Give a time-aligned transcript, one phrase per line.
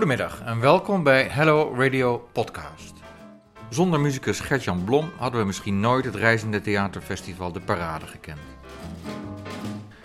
[0.00, 2.92] Goedemiddag en welkom bij Hello Radio Podcast.
[3.68, 8.40] Zonder muzikus Gertjan Blom hadden we misschien nooit het reizende theaterfestival De Parade gekend.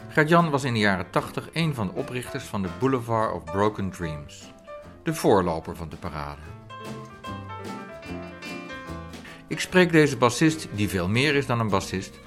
[0.10, 3.90] Gertjan was in de jaren 80 een van de oprichters van de Boulevard of Broken
[3.90, 4.52] Dreams,
[5.04, 6.42] de voorloper van De Parade.
[9.48, 12.20] Ik spreek deze bassist, die veel meer is dan een bassist,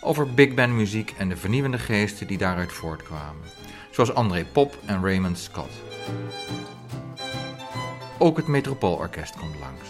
[0.00, 3.46] over big band muziek en de vernieuwende geesten die daaruit voortkwamen,
[3.90, 5.72] zoals André Pop en Raymond Scott.
[8.18, 9.88] Ook het Metropoolorkest komt langs.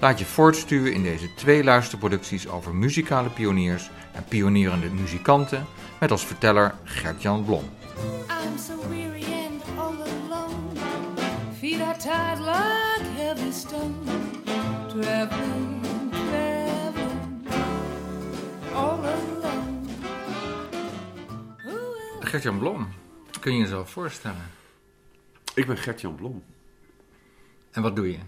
[0.00, 5.66] Laat je voortstuwen in deze twee luisterproducties over muzikale pioniers en pionierende muzikanten
[6.00, 7.64] met als verteller Gert-Jan Blom.
[8.28, 9.94] I'm so weary and all
[10.28, 10.52] alone.
[11.58, 13.94] Feet are tired like heavy stone.
[14.88, 17.48] Traveling, traveling,
[18.74, 19.88] all alone.
[21.64, 22.88] Who will Gert-Jan Blom,
[23.40, 24.55] kun je jezelf voorstellen?
[25.56, 26.42] Ik ben Gert-Jan Blom.
[27.70, 28.18] En wat doe je?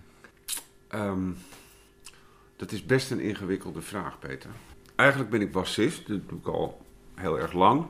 [0.88, 1.30] Ehm,
[2.56, 4.50] dat is best een ingewikkelde vraag, Peter.
[4.94, 7.86] Eigenlijk ben ik bassist, dat doe ik al heel erg lang.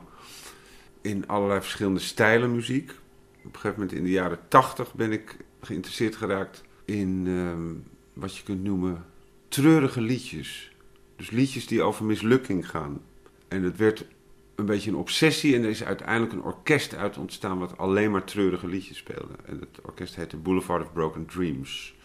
[1.01, 2.91] In allerlei verschillende stijlen muziek.
[3.37, 7.73] Op een gegeven moment in de jaren tachtig ben ik geïnteresseerd geraakt in ehm,
[8.21, 9.05] wat je kunt noemen
[9.47, 10.71] treurige liedjes.
[11.15, 13.01] Dus liedjes die over mislukking gaan.
[13.47, 14.05] En het werd
[14.59, 18.23] een beetje een obsessie en er is uiteindelijk een orkest uit ontstaan wat alleen maar
[18.23, 19.33] treurige liedjes speelde.
[19.45, 21.95] En het orkest heette Boulevard of Broken Dreams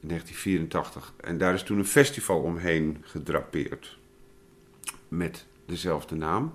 [0.00, 1.12] in 1984.
[1.20, 3.98] En daar is toen een festival omheen gedrapeerd
[5.08, 6.54] met dezelfde naam.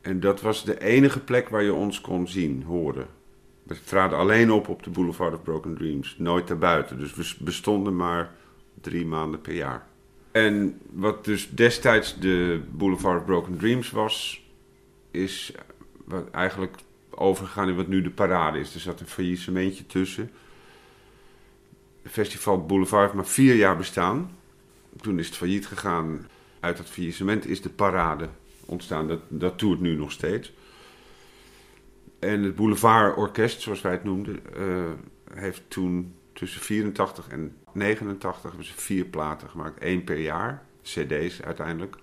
[0.00, 3.06] En dat was de enige plek waar je ons kon zien, horen.
[3.62, 6.98] We traden alleen op op de Boulevard of Broken Dreams, nooit daarbuiten.
[6.98, 8.34] Dus we bestonden maar
[8.80, 9.86] drie maanden per jaar.
[10.32, 14.46] En wat dus destijds de Boulevard Broken Dreams was,
[15.10, 15.52] is
[16.30, 16.76] eigenlijk
[17.10, 18.74] overgegaan in wat nu de parade is.
[18.74, 20.30] Er zat een faillissementje tussen.
[22.04, 24.36] Festival Boulevard maar vier jaar bestaan.
[25.00, 26.26] Toen is het failliet gegaan.
[26.60, 28.28] Uit dat faillissement is de parade
[28.64, 29.08] ontstaan.
[29.08, 30.52] Dat, dat toert nu nog steeds.
[32.18, 34.90] En het Boulevard Orkest, zoals wij het noemden, eh,
[35.34, 39.78] heeft toen tussen 84 en 89 hebben ze vier platen gemaakt.
[39.78, 40.66] één per jaar.
[40.82, 41.96] CD's uiteindelijk.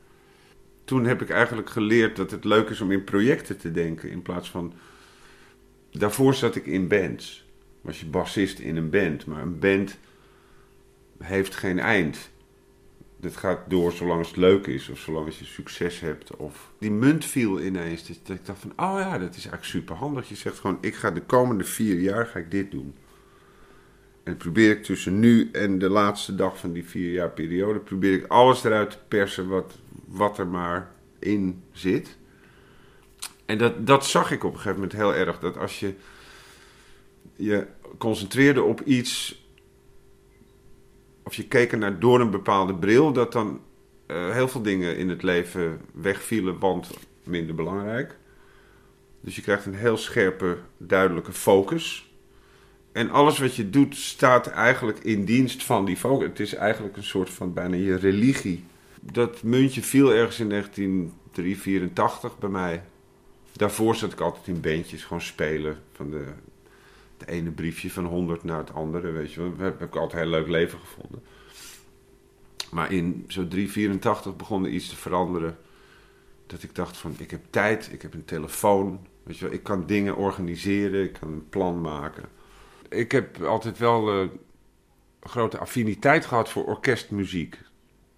[0.84, 4.10] Toen heb ik eigenlijk geleerd dat het leuk is om in projecten te denken.
[4.10, 4.74] In plaats van.
[5.92, 7.46] Daarvoor zat ik in bands.
[7.82, 9.26] Was je bassist in een band.
[9.26, 9.98] Maar een band
[11.20, 12.30] heeft geen eind.
[13.22, 14.90] Het gaat door zolang het leuk is.
[14.90, 16.36] Of zolang je succes hebt.
[16.36, 18.08] Of die munt viel ineens.
[18.08, 18.72] Dat ik dacht van.
[18.72, 20.30] Oh ja, dat is eigenlijk super handig.
[20.30, 20.78] Je zegt gewoon.
[20.82, 22.96] Ik ga de komende vier jaar ga ik dit doen.
[24.30, 28.14] En probeer ik tussen nu en de laatste dag van die vier jaar periode, probeer
[28.14, 32.18] ik alles eruit te persen wat, wat er maar in zit.
[33.46, 35.40] En dat, dat zag ik op een gegeven moment heel erg.
[35.40, 35.94] Dat als je
[37.36, 39.44] je concentreerde op iets,
[41.24, 43.62] of je keek naar door een bepaalde bril, dat dan
[44.06, 46.90] eh, heel veel dingen in het leven wegvielen, want
[47.24, 48.18] minder belangrijk.
[49.22, 52.09] Dus je krijgt een heel scherpe, duidelijke focus.
[52.92, 56.28] En alles wat je doet staat eigenlijk in dienst van die focus.
[56.28, 58.64] Het is eigenlijk een soort van bijna je religie.
[59.02, 62.84] Dat muntje viel ergens in 1984 bij mij.
[63.52, 65.78] Daarvoor zat ik altijd in bandjes, gewoon spelen.
[65.92, 66.26] Van de,
[67.18, 69.50] het ene briefje van 100 naar het andere, weet je wel.
[69.50, 71.22] Dat heb ik altijd een heel leuk leven gevonden.
[72.72, 75.58] Maar in zo 384 begon er iets te veranderen.
[76.46, 79.00] Dat ik dacht van, ik heb tijd, ik heb een telefoon.
[79.24, 82.38] Weet je wel, ik kan dingen organiseren, ik kan een plan maken
[82.90, 84.30] ik heb altijd wel uh,
[85.22, 87.60] grote affiniteit gehad voor orkestmuziek.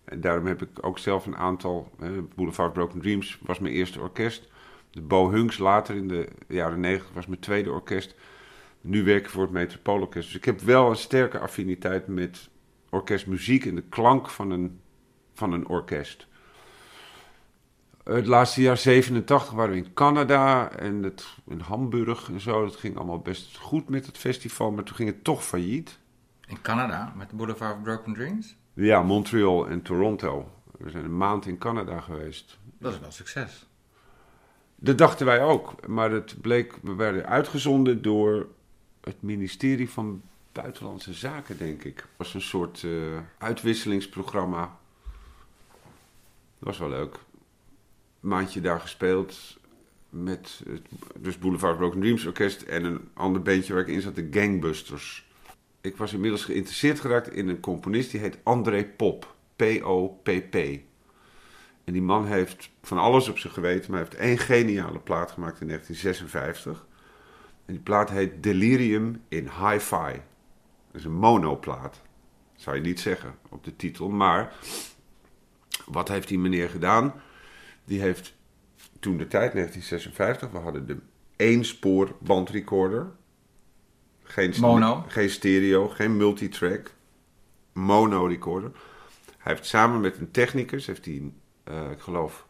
[0.03, 1.91] En daarom heb ik ook zelf een aantal.
[2.35, 4.49] Boulevard Broken Dreams was mijn eerste orkest.
[4.91, 8.15] De Bo Hunks later in de jaren negentig was mijn tweede orkest.
[8.81, 10.27] Nu werk ik voor het Metropoolorkest.
[10.27, 12.49] Dus ik heb wel een sterke affiniteit met
[12.89, 14.79] orkestmuziek en de klank van een,
[15.33, 16.27] van een orkest.
[18.03, 22.65] Het laatste jaar 87 waren we in Canada en het, in Hamburg en zo.
[22.65, 26.00] Dat ging allemaal best goed met het festival, maar toen ging het toch failliet.
[26.48, 28.56] In Canada, met de Boulevard of Broken Dreams?
[28.74, 30.51] Ja, Montreal en Toronto.
[30.77, 32.59] We zijn een maand in Canada geweest.
[32.80, 33.65] Dat is wel succes.
[34.75, 38.48] Dat dachten wij ook, maar het bleek, we werden uitgezonden door
[39.01, 40.21] het ministerie van
[40.51, 41.95] Buitenlandse Zaken, denk ik.
[41.95, 44.77] Het was een soort uh, uitwisselingsprogramma.
[46.59, 47.19] Dat was wel leuk
[48.21, 49.59] maandje daar gespeeld
[50.09, 50.81] met het
[51.19, 55.29] dus Boulevard Broken Dreams Orkest en een ander bandje waar ik in zat, de Gangbusters.
[55.81, 59.35] Ik was inmiddels geïnteresseerd geraakt in een componist die heet André Pop.
[59.56, 60.56] P-O-P-P.
[61.83, 65.31] En die man heeft van alles op zich geweten, maar hij heeft één geniale plaat
[65.31, 66.85] gemaakt in 1956.
[67.65, 70.21] En die plaat heet Delirium in Hi-Fi.
[70.91, 72.01] Dat is een monoplaat.
[72.56, 74.09] Zou je niet zeggen op de titel.
[74.09, 74.53] Maar
[75.85, 77.13] wat heeft die meneer gedaan?
[77.91, 78.33] Die heeft
[78.99, 80.97] toen de tijd, 1956, we hadden de
[81.35, 83.11] één spoor bandrecorder.
[84.23, 85.05] Geen, Mono.
[85.07, 86.93] geen stereo, geen multitrack.
[87.73, 88.71] Mono recorder.
[89.38, 91.31] Hij heeft samen met een technicus, heeft hij,
[91.63, 92.47] eh, ik geloof,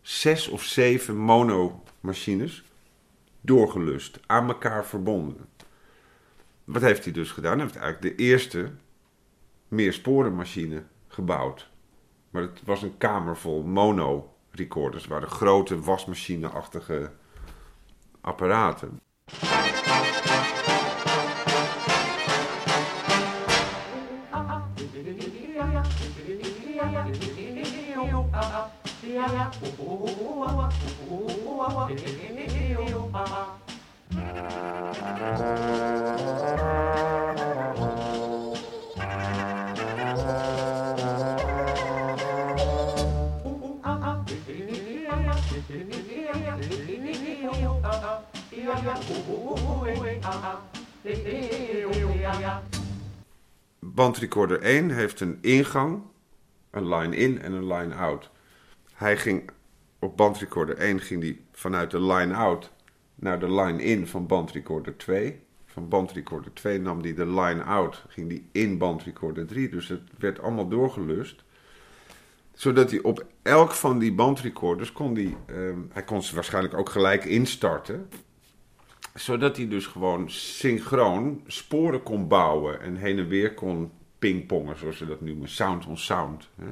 [0.00, 2.64] zes of zeven mono machines
[3.40, 5.48] doorgelust, aan elkaar verbonden.
[6.64, 7.58] Wat heeft hij dus gedaan?
[7.58, 8.70] Hij heeft eigenlijk de eerste
[9.68, 11.70] meersporenmachine gebouwd.
[12.30, 15.06] Maar het was een kamer vol mono recorders.
[15.06, 17.10] Waren grote wasmachine-achtige
[18.20, 19.00] apparaten.
[53.78, 56.02] Bandrecorder 1 heeft een ingang,
[56.70, 58.30] een line in en een line out.
[58.92, 59.50] Hij ging
[59.98, 62.70] op bandrecorder 1 ging die vanuit de line out
[63.14, 65.40] naar de line in van bandrecorder 2.
[65.66, 69.68] Van bandrecorder 2 nam hij de line out, ging die in bandrecorder 3.
[69.68, 71.44] Dus het werd allemaal doorgelust.
[72.56, 76.88] Zodat hij op elk van die bandrecorders kon die, ehm, hij kon ze waarschijnlijk ook
[76.88, 78.08] gelijk instarten
[79.18, 84.96] zodat hij dus gewoon synchroon sporen kon bouwen en heen en weer kon pingpongen, zoals
[84.96, 86.48] ze dat noemen, sound on sound.
[86.54, 86.66] Hè?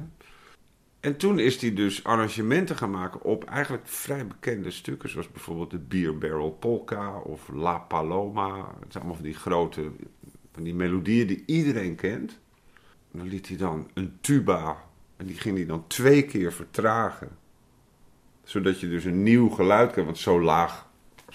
[0.99, 5.71] En toen is hij dus arrangementen gaan maken op eigenlijk vrij bekende stukken, zoals bijvoorbeeld
[5.71, 8.57] de Beer Barrel Polka of La Paloma.
[8.57, 9.91] Het zijn allemaal van die grote,
[10.53, 12.39] van die melodieën die iedereen kent.
[13.11, 14.84] En dan liet hij dan een tuba,
[15.17, 17.37] en die ging hij dan twee keer vertragen.
[18.43, 20.85] Zodat je dus een nieuw geluid krijgt, want zo laag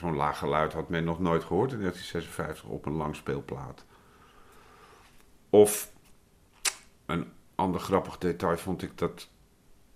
[0.00, 3.84] Zo'n laag geluid had men nog nooit gehoord in 1956 op een langspeelplaat.
[5.50, 5.92] Of
[7.06, 9.28] een ander grappig detail vond ik dat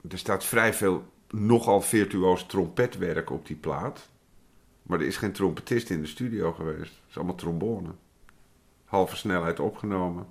[0.09, 4.09] er staat vrij veel nogal virtuoos trompetwerk op die plaat.
[4.83, 6.93] Maar er is geen trompetist in de studio geweest.
[6.95, 7.91] Het is allemaal trombone.
[8.85, 10.27] Halve snelheid opgenomen.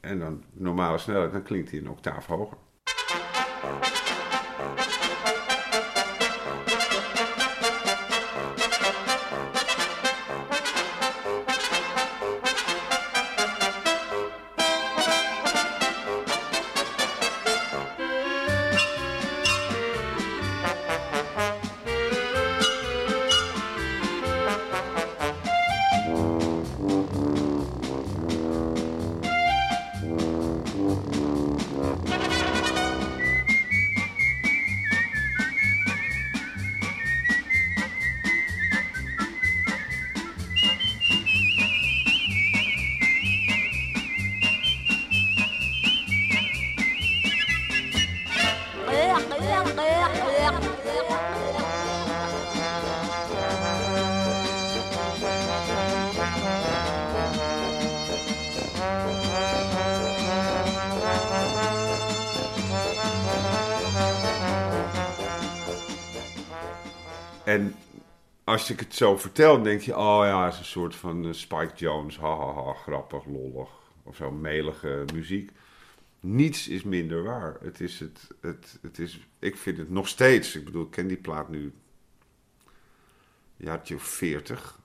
[0.00, 2.56] En dan normale snelheid, dan klinkt hij een octaaf hoger.
[67.50, 67.74] En
[68.44, 71.32] als ik het zo vertel, denk je, oh ja, het is een soort van eh,
[71.32, 73.68] Spike Jones, hahaha, ha, ha, grappig, lollig.
[74.02, 75.50] Of zo, melige muziek.
[76.20, 77.56] Niets is minder waar.
[77.60, 81.06] Het is het, het, het is, ik vind het nog steeds, ik bedoel, ik ken
[81.06, 81.72] die plaat nu een
[83.56, 84.78] jaartje veertig.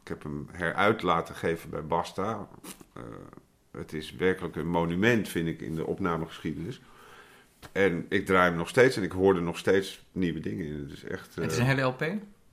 [0.00, 2.48] Ik heb hem heruit laten geven bij Basta.
[2.92, 3.02] Eh,
[3.70, 6.80] het is werkelijk een monument, vind ik, in de opnamegeschiedenis.
[7.72, 10.80] En ik draai hem nog steeds en ik hoor er nog steeds nieuwe dingen in.
[10.80, 11.34] Het is echt.
[11.34, 12.00] Het is eh, een hele LP.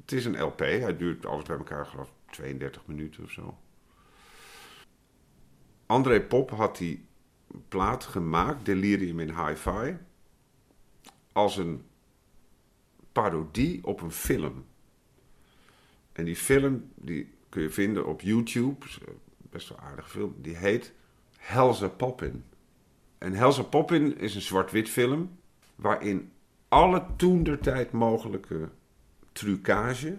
[0.02, 0.60] het is een LP.
[0.60, 3.58] Hij duurt alles bij elkaar, geloof ik, 32 minuten of zo.
[5.86, 7.06] André Pop had die
[7.68, 9.98] plaat gemaakt, Delirium in Hi-Fi,
[11.32, 11.86] als een
[13.12, 14.66] parodie op een film.
[16.12, 18.86] En die film, die kun je vinden op YouTube,
[19.38, 20.94] best wel een aardige film, die heet
[21.38, 22.44] Helza Poppin.
[23.22, 25.38] En Helza Poppin is een zwart-wit film
[25.76, 26.32] waarin
[26.68, 28.70] alle toen der tijd mogelijke
[29.32, 30.18] trucage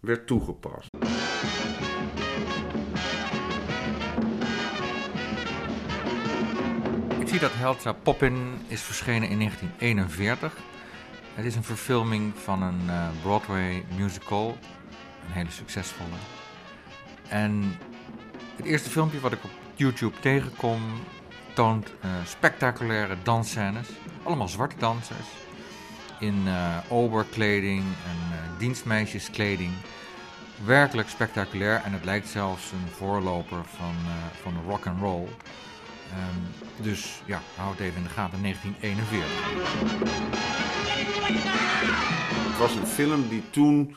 [0.00, 0.88] werd toegepast.
[7.20, 10.56] Ik zie dat Helza Poppin is verschenen in 1941.
[11.34, 14.48] Het is een verfilming van een eh, Broadway musical.
[15.26, 16.16] een hele succesvolle.
[17.28, 17.78] En
[18.56, 20.80] het eerste filmpje wat ik op YouTube tegenkom
[21.58, 23.88] toont uh, spectaculaire dansscènes.
[24.22, 25.26] Allemaal zwarte dansers.
[26.18, 29.70] In uh, oberkleding en uh, dienstmeisjeskleding.
[30.64, 33.94] Werkelijk spectaculair en het lijkt zelfs een voorloper van,
[34.42, 35.22] van de rock and roll.
[35.24, 35.28] Um,
[36.82, 39.28] dus ja, hou het even in de gaten, 1941.
[42.48, 43.96] Het was een film die toen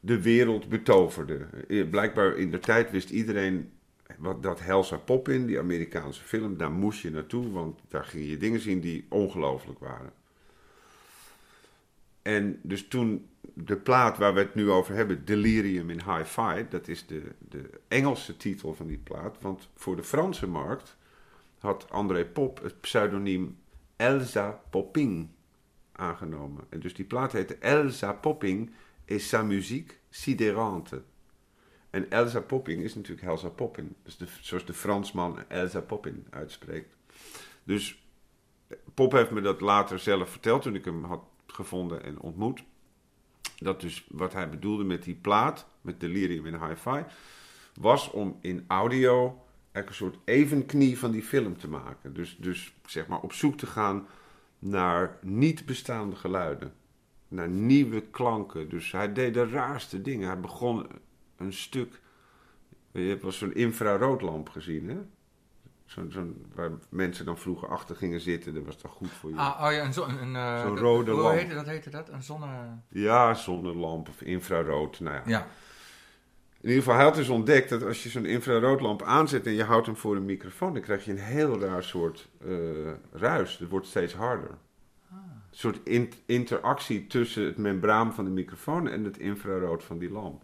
[0.00, 1.46] de wereld betoverde.
[1.90, 3.70] Blijkbaar in de tijd wist iedereen
[4.18, 8.28] wat, dat Helsa Pop in, die Amerikaanse film, daar moest je naartoe, want daar ging
[8.28, 10.12] je dingen zien die ongelooflijk waren.
[12.22, 16.88] En dus toen de plaat waar we het nu over hebben, Delirium in Hi-Fi, dat
[16.88, 19.36] is de, de Engelse titel van die plaat.
[19.40, 20.96] Want voor de Franse markt
[21.58, 23.56] had André Pop het pseudoniem
[23.96, 25.28] Elsa Popping
[25.92, 26.64] aangenomen.
[26.68, 28.70] En dus die plaat heette Elsa Popping
[29.04, 31.02] et sa musique sidérante.
[31.96, 33.96] En Elsa Popping is natuurlijk Elsa Poppin.
[34.02, 36.94] Dus de, zoals de Fransman Elsa Poppin uitspreekt.
[37.64, 38.04] Dus
[38.94, 42.64] Pop heeft me dat later zelf verteld toen ik hem had gevonden en ontmoet.
[43.58, 47.04] Dat dus wat hij bedoelde met die plaat, met Delirium in Hi-Fi,
[47.80, 52.14] was om in audio een soort evenknie van die film te maken.
[52.14, 54.06] Dus, dus zeg maar op zoek te gaan
[54.58, 56.72] naar niet bestaande geluiden.
[57.28, 58.68] Naar nieuwe klanken.
[58.68, 60.26] Dus hij deed de raarste dingen.
[60.26, 60.86] Hij begon
[61.36, 62.00] een stuk.
[62.92, 64.96] Je hebt wel zo'n infraroodlamp gezien, hè?
[65.84, 69.36] Zo'n, zo'n, waar mensen dan vroeger achter gingen zitten, dat was toch goed voor je.
[69.36, 71.38] Ah, oh ja, een, zo, een, uh, zo'n rode hoe lamp.
[71.38, 72.08] Heette, dat heette dat?
[72.08, 72.46] Een zonne...
[72.88, 75.00] Ja, zonnelamp of infrarood.
[75.00, 75.22] Nou ja.
[75.26, 75.46] Ja.
[76.60, 79.64] In ieder geval, hij had dus ontdekt dat als je zo'n infraroodlamp aanzet en je
[79.64, 83.58] houdt hem voor een microfoon, dan krijg je een heel raar soort uh, ruis.
[83.58, 84.50] Het wordt steeds harder.
[85.10, 85.16] Ah.
[85.16, 90.10] Een soort in- interactie tussen het membraan van de microfoon en het infrarood van die
[90.10, 90.42] lamp.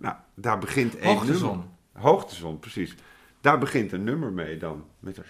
[0.00, 1.48] Nou, daar begint één Hoogtezon.
[1.48, 1.66] nummer.
[1.92, 2.94] Hoogtezon, precies.
[3.40, 4.84] Daar begint een nummer mee dan.
[4.98, 5.24] Met een...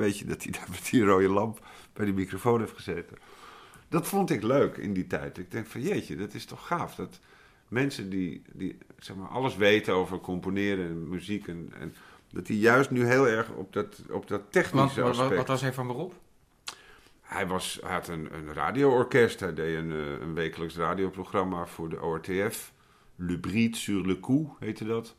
[0.00, 2.74] En dan weet je dat hij daar met die rode lamp bij die microfoon heeft
[2.74, 3.16] gezeten.
[3.88, 5.38] Dat vond ik leuk in die tijd.
[5.38, 6.94] Ik denk van jeetje, dat is toch gaaf.
[6.94, 7.20] Dat
[7.68, 11.48] mensen die, die zeg maar, alles weten over componeren en muziek...
[11.48, 11.94] En, en
[12.32, 15.36] dat die juist nu heel erg op dat, op dat technische wat, aspect...
[15.36, 16.14] wat was hij van beroep?
[17.20, 19.40] Hij, was, hij had een, een radioorkest.
[19.40, 22.72] Hij deed een, eh, een wekelijks radioprogramma voor de ORTF.
[23.16, 25.14] Le Bride sur le coup heette dat.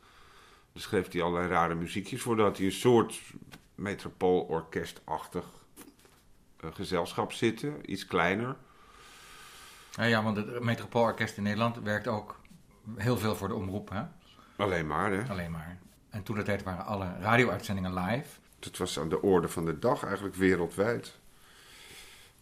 [0.72, 2.36] Daar schreef hij allerlei rare muziekjes voor.
[2.36, 3.20] Daar had hij een soort
[3.82, 5.44] metropoolorkestachtig
[6.60, 7.92] eh, gezelschap zitten.
[7.92, 8.56] Iets kleiner.
[9.90, 12.40] Ja, ja, want het Metropoolorkest in Nederland werkt ook
[12.96, 14.02] heel veel voor de omroep, hè?
[14.56, 15.28] Alleen maar, hè.
[15.28, 15.78] Alleen maar.
[16.10, 18.28] En toen de tijd waren alle radio-uitzendingen live.
[18.58, 21.18] Dat was aan de orde van de dag, eigenlijk wereldwijd.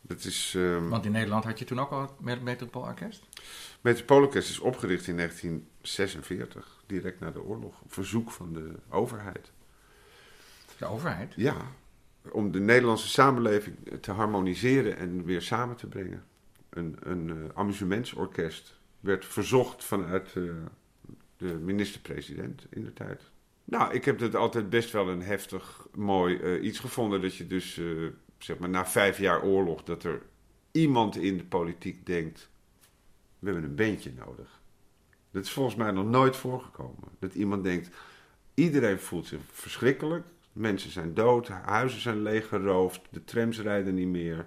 [0.00, 0.54] Dat is...
[0.56, 3.24] ehm Want in Nederland had je toen ook al het Metropoolorkest.
[3.80, 7.80] Metropoolorkest is opgericht in 1946, direct na de oorlog.
[7.80, 9.50] Op verzoek van de overheid.
[10.86, 11.34] Overheid.
[11.36, 11.56] Ja,
[12.30, 16.24] om de Nederlandse samenleving te harmoniseren en weer samen te brengen.
[16.70, 20.42] Een, een eh, amusementsorkest werd verzocht vanuit eh,
[21.36, 23.22] de minister-president in de tijd.
[23.64, 27.22] Nou, ik heb het altijd best wel een heftig, mooi eh, iets gevonden.
[27.22, 27.80] Dat je dus,
[28.38, 30.22] zeg maar, na vijf jaar oorlog, dat er
[30.70, 32.50] iemand in de politiek denkt:
[33.38, 34.60] we hebben een bandje nodig.
[35.30, 37.08] Dat is volgens mij nog nooit voorgekomen.
[37.18, 37.90] Dat iemand denkt:
[38.54, 40.26] iedereen voelt zich verschrikkelijk.
[40.60, 44.46] Mensen zijn dood, huizen zijn leeggeroofd, de trams rijden niet meer.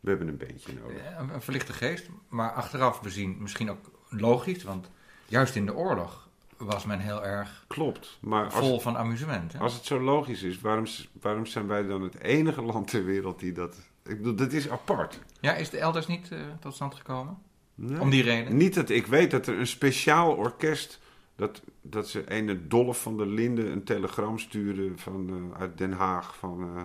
[0.00, 0.96] We hebben een bandje nodig.
[0.96, 4.62] Eh, Een, verlichte geest, maar achteraf bezien misschien ook logisch.
[4.62, 4.90] Want
[5.26, 9.52] juist in de oorlog was men heel erg Klopt, maar als, vol van amusement.
[9.52, 9.58] Hè?
[9.58, 10.84] als het zo logisch is, waarom,
[11.20, 13.76] waarom zijn wij dan het enige land ter wereld die dat...
[14.02, 15.20] Ik bedoel, dat is apart.
[15.40, 17.38] Ja, is de elders niet eh, tot stand gekomen?
[17.74, 18.00] Nee.
[18.00, 18.56] Om die reden?
[18.56, 21.00] Niet dat ik weet dat er een speciaal orkest.
[21.36, 25.92] Dat, dat ze ene Dolf van der Linden een telegram stuurde van, eh, uit Den
[25.92, 26.36] Haag.
[26.36, 26.82] Van eh,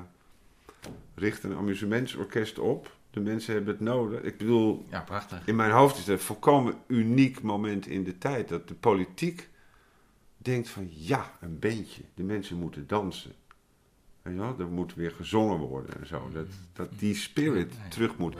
[1.16, 2.96] richt een amusementsorkest op.
[3.12, 4.22] De mensen hebben het nodig.
[4.22, 5.48] Ik bedoel, Ja, prachtig.
[5.48, 8.48] in mijn hoofd is dat een volkomen uniek moment in de tijd.
[8.48, 9.50] Dat de politiek
[10.38, 12.02] denkt van ja, een beentje.
[12.14, 13.32] De mensen moeten dansen.
[14.24, 14.56] Je wel?
[14.60, 16.30] Er moet weer gezongen worden en zo.
[16.34, 17.90] Dat, dat die spirit Ja, ja.
[17.90, 18.36] terug moet.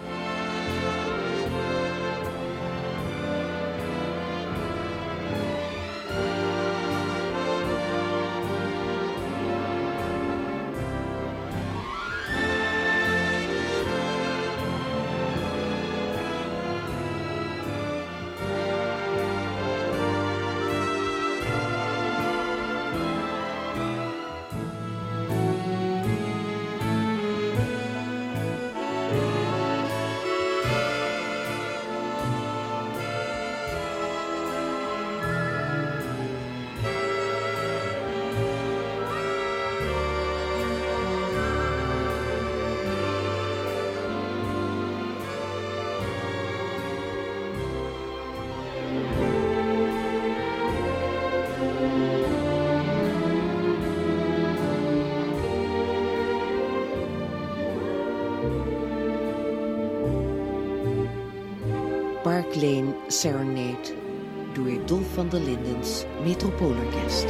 [64.92, 67.28] Dolf van der Lindens Metropoolorkest.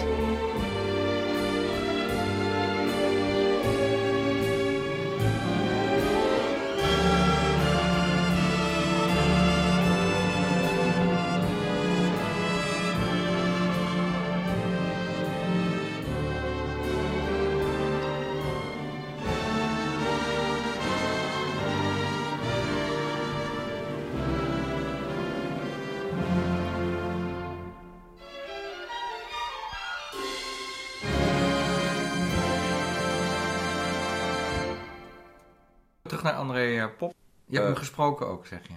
[36.21, 37.13] Terug naar André eh, Pop.
[37.45, 37.71] Je hebt Eh.
[37.71, 38.73] hem gesproken ook, zeg je.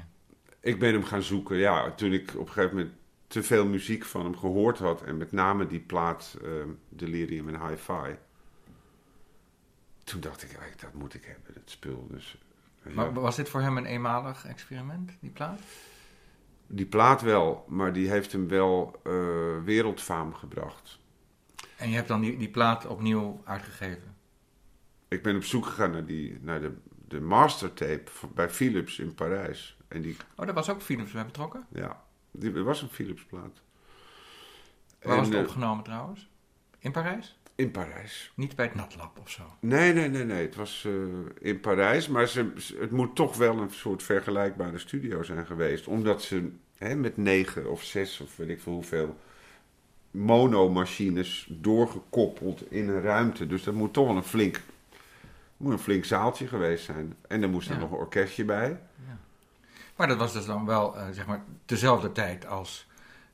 [0.61, 1.57] Ik ben hem gaan zoeken.
[1.57, 2.95] Ja, toen ik op een gegeven moment
[3.27, 5.03] te veel muziek van hem gehoord had.
[5.03, 8.17] En met name die plaat ehm, Delirium en Hi-Fi.
[10.05, 12.07] Toen dacht ik, dat moet ik hebben, dat spul.
[12.11, 12.39] Dus,
[12.85, 12.91] ja.
[12.95, 15.61] Maar was dit voor hem een eenmalig experiment, die plaat?
[16.67, 19.13] Die plaat wel, maar die heeft hem wel eh,
[19.65, 20.99] wereldfaam gebracht.
[21.77, 24.15] En je hebt dan die, die plaat opnieuw uitgegeven.
[25.09, 26.73] Ik ben op zoek gegaan naar, die, naar de,
[27.15, 29.77] de mastertape bij Philips in Parijs.
[29.89, 31.67] En die, Oh, daar was ook Philips bij betrokken?
[31.69, 33.61] ja, die was een Philips plaat.
[35.03, 36.29] Waar was het eh, opgenomen trouwens?
[36.79, 37.39] In Parijs?
[37.57, 38.33] in Parijs.
[38.35, 39.43] Niet bij het Natlab of zo?
[39.61, 40.43] Nee, nee, nee, nee.
[40.43, 40.93] Het was eh,
[41.41, 45.87] in Parijs, maar ze, ze- het moet toch wel een soort vergelijkbare studio zijn geweest.
[45.87, 49.17] Omdat ze hè, met negen of zes of weet ik veel hoeveel
[50.11, 53.47] monomachines doorgekoppeld in een ruimte.
[53.47, 54.61] Dus dat moet toch wel een flink
[55.57, 57.17] Moet een flink zaaltje geweest zijn.
[57.29, 57.81] En er moest er Ja.
[57.81, 58.81] nog een orkestje bij.
[59.97, 62.87] Maar dat was dus dan wel, eh, zeg maar, dezelfde tijd als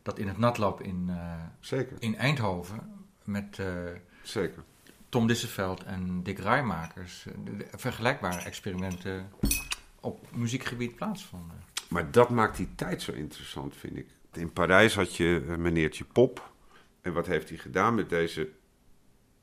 [0.02, 2.80] dat in het natlab in, eh, Zeker, in Eindhoven
[3.24, 3.66] met eh,
[4.22, 4.62] zeker.
[5.08, 7.26] Tom Disseveld en Dick Rijmakers
[7.76, 9.30] vergelijkbare experimenten
[10.00, 11.56] op muziekgebied plaatsvonden.
[11.88, 14.06] Maar dat maakt die tijd zo interessant, vind ik.
[14.32, 16.50] In Parijs had je meneertje Pop.
[17.00, 18.48] En wat heeft hij gedaan met deze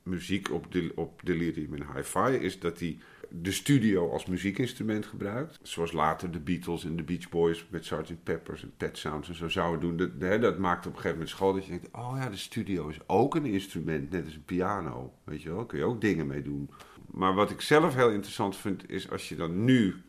[0.08, 2.44] muziek op, Del- op Delirium en Hi-Fi?
[2.44, 2.98] Is dat hij
[3.30, 5.58] de studio als muziekinstrument gebruikt.
[5.62, 8.22] Zoals later de Beatles en de Beach Boys met Sgt.
[8.22, 9.96] Peppers en Pet Sounds en zo zouden doen.
[9.96, 11.88] Dat, hè, dat maakt op een gegeven moment school dat je denkt...
[11.92, 15.12] oh ja, de studio is ook een instrument, net als een piano.
[15.24, 16.70] Weet je wel, kun je ook dingen mee doen.
[17.06, 20.02] Maar wat ik zelf heel interessant vind, is als je dan nu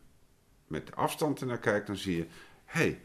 [0.66, 2.26] met de afstand ernaar kijkt, dan zie je:
[2.64, 3.00] hé, hey,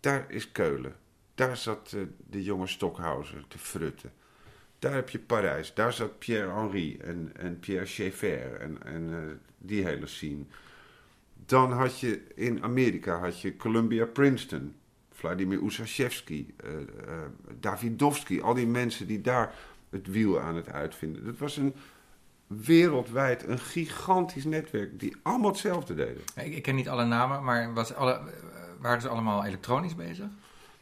[0.00, 0.96] daar is Keulen.
[1.34, 4.12] Daar zat eh, de jonge Stockhausen te frutten.
[4.78, 5.74] Daar heb je Parijs.
[5.74, 9.18] Daar zat Pierre Henry en, en Pierre Schaeffer en, en eh,
[9.58, 10.44] die hele scene.
[11.46, 14.74] Dan had je in Amerika had je Columbia Princeton,
[15.12, 16.70] Vladimir eh,
[17.60, 19.54] Davidovsky, al die mensen die daar
[19.90, 21.24] het wiel aan het uitvinden.
[21.24, 21.74] Dat was een
[22.46, 26.22] wereldwijd een gigantisch netwerk die allemaal hetzelfde deden.
[26.34, 28.20] Ik, ik ken niet alle namen, maar was alle,
[28.80, 30.26] waren ze allemaal elektronisch bezig?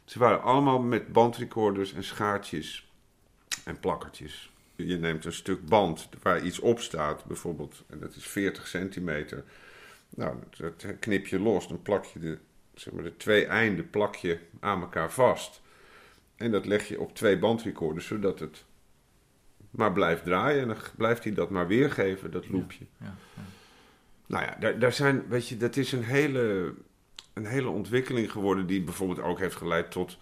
[0.05, 2.86] Ze waren allemaal met bandrecorders en schaartjes
[3.67, 4.51] en plakkertjes.
[4.77, 9.45] Je neemt een stuk band waar iets op staat, bijvoorbeeld, en dat is 40 centimeter.
[10.09, 12.39] Nou, dat knip je los, dan plak je de,
[12.75, 15.63] zeg maar, de twee einden plak je aan elkaar vast.
[16.37, 18.65] En dat leg je op twee bandrecorders, zodat het
[19.71, 20.63] maar blijft draaien.
[20.63, 22.85] En dan blijft hij dat maar weergeven, dat loopje.
[22.99, 23.43] Ja, ja.
[24.27, 26.75] Nou ja, daar, daar zijn, weet je, dat is een hele,
[27.33, 30.19] een hele ontwikkeling geworden die bijvoorbeeld ook heeft geleid tot,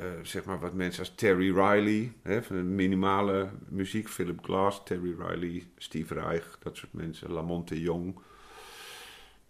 [0.00, 4.80] eh, zeg maar, wat mensen als Terry Riley, hè, van de minimale muziek, Philip Glass,
[4.84, 8.18] Terry Riley, Steve Reich, dat soort mensen, Lamonte Young,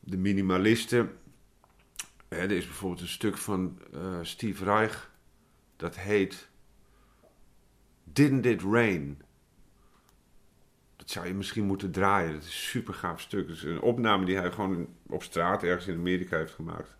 [0.00, 1.12] de minimalisten.
[2.28, 5.10] Hè, er is bijvoorbeeld een stuk van eh, Steve Reich,
[5.76, 6.48] dat heet
[8.04, 9.22] Didn't It Rain?
[10.96, 12.32] Dat zou je misschien moeten draaien.
[12.32, 13.46] Dat is een super gaaf stuk.
[13.46, 16.98] Dat is een opname die hij gewoon op straat ergens in Amerika heeft gemaakt.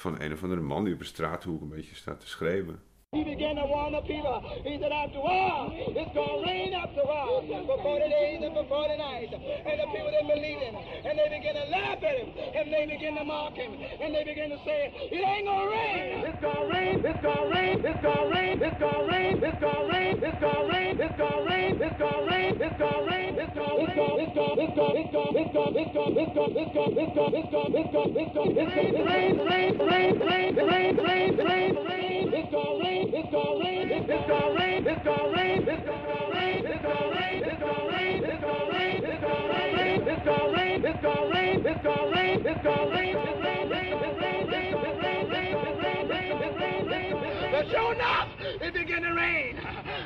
[0.00, 2.82] Van een of andere man die op een straathoek een beetje staat te schreeuwen.
[3.12, 4.38] He began to warn the people.
[4.62, 8.62] He said, after all, it's going to rain after all for 40 days and for
[8.70, 9.34] 40 nights.
[9.34, 10.78] And the people didn't believe him.
[10.78, 12.30] And they began to laugh at him.
[12.30, 13.74] And they began to mock him.
[13.74, 16.22] And they began to say, it ain't going to rain.
[16.22, 17.02] It's going to rain.
[17.02, 17.82] It's going to rain.
[17.82, 19.42] It's going to rain.
[19.42, 20.22] It's going to rain.
[20.22, 20.94] It's going to rain.
[20.94, 21.10] It's going to rain.
[21.10, 21.82] It's going to rain.
[21.82, 22.14] It's going to rain.
[22.14, 22.62] It's going to rain.
[22.62, 23.34] It's going to rain.
[23.42, 23.74] It's gonna.
[23.82, 24.22] it's gonna.
[24.22, 27.50] it's going it's going it's going it's going it's going it's going it's going it's
[27.50, 29.34] going it's going to it's going rain rain
[29.90, 31.99] rain rain rain rain rain rain
[32.32, 35.34] it's going to rain it's going to rain it's going to rain it's going to
[35.34, 39.46] rain it's going to rain it's going to rain it's going to rain it's going
[39.46, 41.82] to rain it's going to rain it's going to rain it's going to rain it's
[41.82, 45.24] going to rain it's going to rain it's rain rain it's rain rain it's rain
[45.30, 48.28] rain it's rain rain it's rain rain but sure enough
[48.60, 49.56] it began to rain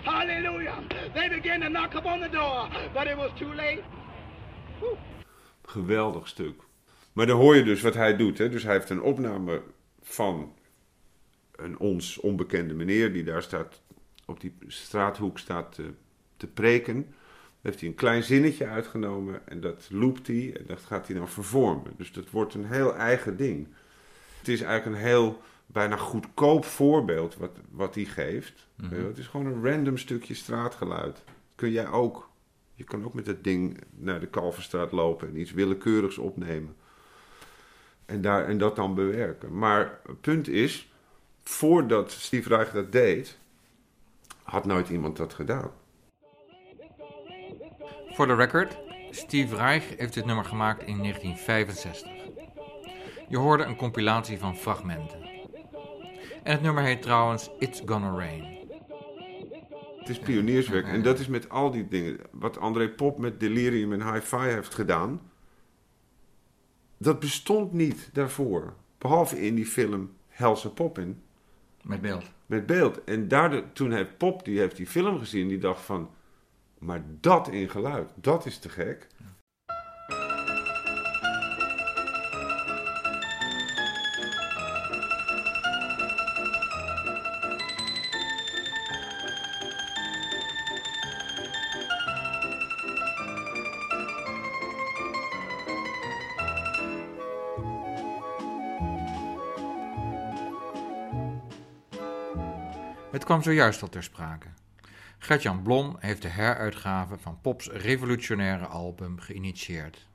[0.05, 0.79] hallelujah
[1.15, 3.83] they began to knock up on the door but it was too late
[5.67, 6.63] Geweldig stuk.
[7.13, 8.39] Maar dan hoor je dus wat hij doet.
[8.39, 8.49] Hè?
[8.49, 9.63] Dus hij heeft een opname
[10.03, 10.53] van
[11.57, 13.81] een ons onbekende meneer die daar staat
[14.25, 15.90] op die straathoek staat te,
[16.37, 17.14] te preken.
[17.61, 21.29] Heeft hij een klein zinnetje uitgenomen en dat loopt hij en dat gaat hij dan
[21.29, 21.93] vervormen.
[21.97, 23.69] Dus dat wordt een heel eigen ding.
[24.38, 28.69] Het is eigenlijk een heel bijna goedkoop voorbeeld wat, wat hij geeft.
[28.77, 31.23] Je wel, Het is gewoon een random stukje straatgeluid.
[31.55, 32.31] Kun jij ook.
[32.75, 36.75] Je kan ook met dat ding naar de Kalverstraat lopen en iets willekeurigs opnemen.
[38.07, 39.59] En, daar, en dat dan bewerken.
[39.59, 40.93] Maar het punt is,
[41.44, 43.38] voordat Steve Reich dat deed,
[44.42, 45.70] had nooit iemand dat gedaan.
[48.09, 48.78] Voor de record,
[49.11, 52.12] Steve Reich heeft dit nummer gemaakt in 1965.
[53.28, 55.22] Je hoorde een compilatie van fragmenten.
[56.42, 58.54] En het nummer heet trouwens It's Gonna Rain.
[59.98, 60.87] Het is pionierswerk.
[60.87, 62.20] En dat is met al die dingen.
[62.30, 65.20] Wat André Pop met Delirium en Hi-Fi heeft gedaan.
[66.98, 68.74] Dat bestond niet daarvoor.
[68.98, 71.22] Behalve in die film Helse Poppin.
[71.85, 72.25] Met beeld.
[72.47, 73.05] Met beeld.
[73.05, 75.49] En daardoor, toen heeft Pop die, heeft die film gezien.
[75.49, 76.11] Die dacht van.
[76.79, 78.11] Maar dat in geluid.
[78.14, 79.07] Dat is te gek.
[103.35, 104.47] Kwam zojuist al ter sprake.
[105.18, 110.07] Gertjan Blom heeft de heruitgave van Pops revolutionaire album geïnitieerd.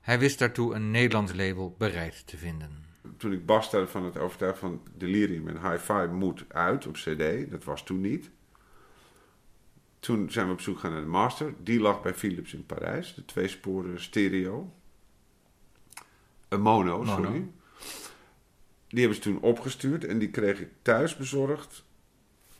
[0.00, 2.84] Hij wist daartoe een Nederlands label bereid te vinden.
[3.16, 7.64] Toen ik Basta van het overtuigd van Delirium en Hi-Fi moet uit op CD, dat
[7.64, 8.30] was toen niet.
[9.98, 11.54] Toen zijn we op zoek gegaan naar de master.
[11.62, 14.72] Die lag bij Philips in Parijs, de twee sporen stereo.
[16.48, 17.22] Een mono, Mono.
[17.22, 17.50] sorry.
[18.88, 21.86] Die hebben ze toen opgestuurd en die kreeg ik thuis bezorgd.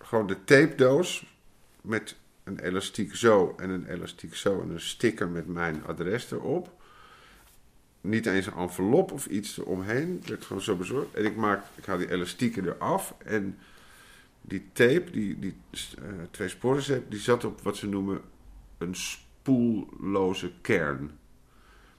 [0.08, 1.26] Gewoon de tapedoos
[1.80, 6.72] met een elastiek zo en een elastiek zo en een sticker met mijn adres erop.
[8.00, 10.22] Niet eens een envelop of iets eromheen.
[10.26, 11.14] werd gewoon zo bezorgd.
[11.14, 13.58] En ik, maak, ik haal die elastieken eraf en
[14.40, 18.20] die tape, die, die eh, twee sporen die zat op wat ze noemen
[18.78, 21.18] een spoelloze kern.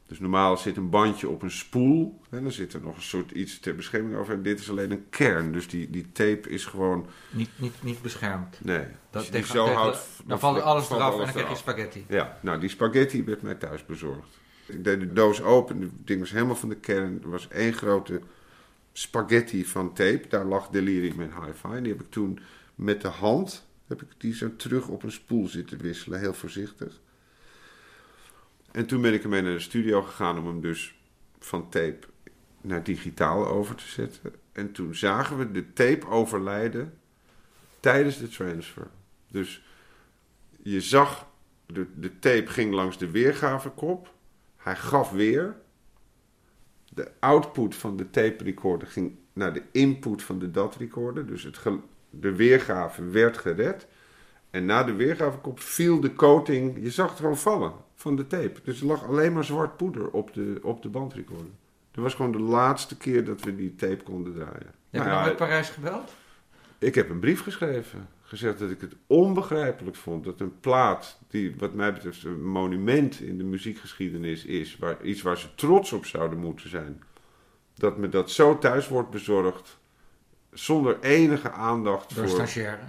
[0.09, 2.21] Dus normaal zit een bandje op een spoel.
[2.29, 4.33] En dan zit er nog een soort iets ter bescherming over.
[4.33, 5.51] En dit is alleen een kern.
[5.51, 7.07] Dus die, die tape is gewoon.
[7.31, 8.59] Niet, niet, niet beschermd.
[8.63, 8.85] Nee.
[9.09, 9.99] Dat die tegen- zo tegen- houdt.
[10.25, 12.05] dan valt alles valt eraf en dan krijg je spaghetti.
[12.07, 14.37] Ja, nou die spaghetti werd mij thuis bezorgd.
[14.65, 17.19] Ik deed de doos open, het ding was helemaal van de kern.
[17.23, 18.21] Er was één grote
[18.93, 20.25] spaghetti van tape.
[20.29, 21.81] Daar lag Delirium en Hi-Fi.
[21.81, 22.39] Die heb ik toen
[22.75, 26.19] met de hand, heb ik die zo terug op een spoel zitten wisselen.
[26.19, 26.99] Heel voorzichtig.
[28.71, 30.99] En toen ben ik ermee naar de studio gegaan om hem dus
[31.39, 32.08] van tape
[32.62, 34.34] naar digitaal over te zetten.
[34.51, 36.99] En toen zagen we de tape overlijden
[37.79, 38.88] tijdens de transfer.
[39.27, 39.63] Dus
[40.62, 41.27] je zag,
[41.65, 44.13] de, de tape ging langs de weergavekop.
[44.58, 45.55] Hij gaf weer.
[46.93, 51.25] De output van de tape recorder ging naar de input van de DAT recorder.
[51.25, 51.60] Dus het
[52.10, 53.88] de weergave werd gered.
[54.49, 58.59] En na de weergavekop viel de coating, je zag het gewoon vallen van de tape.
[58.63, 61.51] Dus er lag alleen maar zwart poeder op de, op de bandrecorder.
[61.91, 64.65] Dat was gewoon de laatste keer dat we die tape konden draaien.
[64.65, 66.15] Heb Nou je ja, nog uit Parijs gebeld?
[66.77, 68.07] ik heb een brief geschreven.
[68.21, 73.21] Gezegd dat ik het onbegrijpelijk vond dat een plaat, die wat mij betreft een monument
[73.21, 77.03] in de muziekgeschiedenis is, waar, iets waar ze trots op zouden moeten zijn,
[77.73, 79.79] dat me dat zo thuis wordt bezorgd,
[80.51, 82.35] zonder enige aandacht Door voor.
[82.35, 82.83] stagiaire.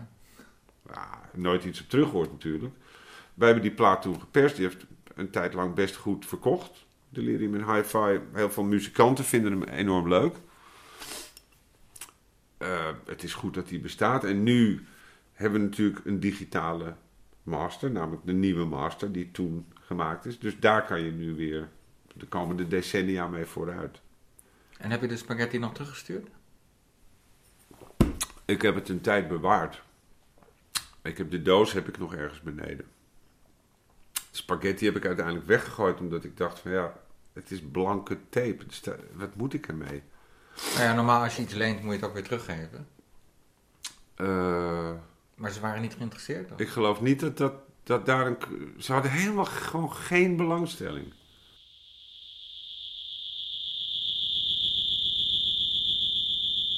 [0.88, 2.74] Ja, nooit iets op terug hoort natuurlijk.
[3.34, 4.56] Wij hebben die plaat toen geperst.
[4.56, 4.86] Die heeft
[5.20, 6.86] een tijd lang best goed verkocht.
[7.08, 8.20] Delirium en Hi-Fi.
[8.32, 10.36] Heel veel muzikanten vinden hem enorm leuk.
[12.58, 14.24] Eh, het is goed dat die bestaat.
[14.24, 14.86] En nu
[15.32, 16.94] hebben we natuurlijk een digitale
[17.42, 17.90] master.
[17.90, 20.38] Namelijk de nieuwe master die toen gemaakt is.
[20.38, 21.68] Dus daar kan je nu weer
[22.14, 24.00] de komende decennia mee vooruit.
[24.78, 26.28] En heb je de spaghetti nog teruggestuurd?
[28.44, 29.82] Ik heb het een tijd bewaard.
[31.02, 32.86] Ik heb de doos heb ik nog ergens beneden.
[34.30, 36.92] Spaghetti heb ik uiteindelijk weggegooid omdat ik dacht van ja,
[37.32, 38.58] het is blanke tape.
[38.68, 40.02] Sta- wat moet ik ermee?
[40.74, 42.88] Nou ja, normaal als je iets leent moet je het ook weer teruggeven.
[44.14, 44.90] Eh,
[45.34, 46.58] Maar ze waren niet geïnteresseerd dan?
[46.58, 48.36] ik geloof niet dat, dat, dat daar een...
[48.78, 51.12] Ze hadden helemaal gewoon geen belangstelling.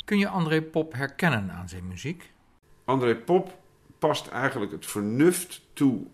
[0.04, 2.32] Kun je André Pop herkennen aan zijn muziek?
[2.84, 3.58] André Pop
[3.98, 6.06] past eigenlijk het vernuft toe.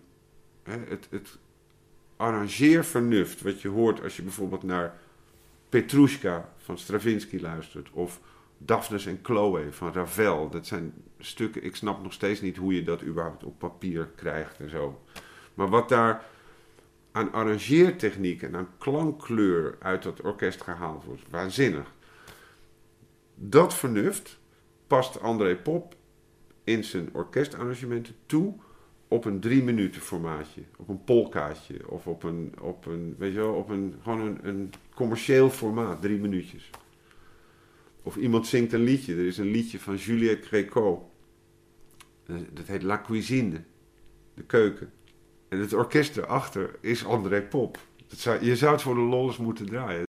[0.69, 1.37] Het, het
[2.17, 4.99] arrangeervernuft wat je hoort als je bijvoorbeeld naar
[5.69, 7.89] Petrushka van Stravinsky luistert.
[7.91, 8.19] Of
[8.57, 10.49] Daphnes en Chloe van Ravel.
[10.49, 14.59] Dat zijn stukken, ik snap nog steeds niet hoe je dat überhaupt op papier krijgt
[14.59, 15.01] en zo.
[15.53, 16.25] Maar wat daar
[17.11, 21.93] aan arrangeertechniek en aan klankkleur uit dat orkest gehaald wordt, waanzinnig.
[23.35, 24.39] Dat vernuft
[24.87, 25.95] past André Pop
[26.63, 28.53] in zijn orkestarrangementen toe
[29.09, 33.39] op een drie minuten formaatje, op een polkaatje of op een, op een, weet je
[33.39, 36.69] wel, op een, gewoon een, commercieel formaat, drie minuutjes.
[38.03, 41.09] Of iemand zingt een liedje, er is een liedje van Juliette Gréco,
[42.29, 43.63] Eh, dat heet La Cuisine,
[44.33, 44.91] de keuken.
[45.47, 47.77] En het orkest erachter is André Pop.
[48.07, 50.08] Zou, je zou het voor de lol eens moeten draaien.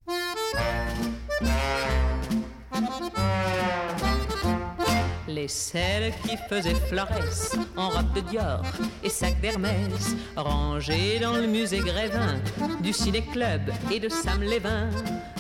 [5.44, 8.62] Les selles qui faisaient Florès en robe de Dior
[9.04, 12.40] et sac d'Hermès, rangés dans le musée Grévin
[12.82, 13.60] du ciné-club
[13.92, 14.90] et de Sam Lévin,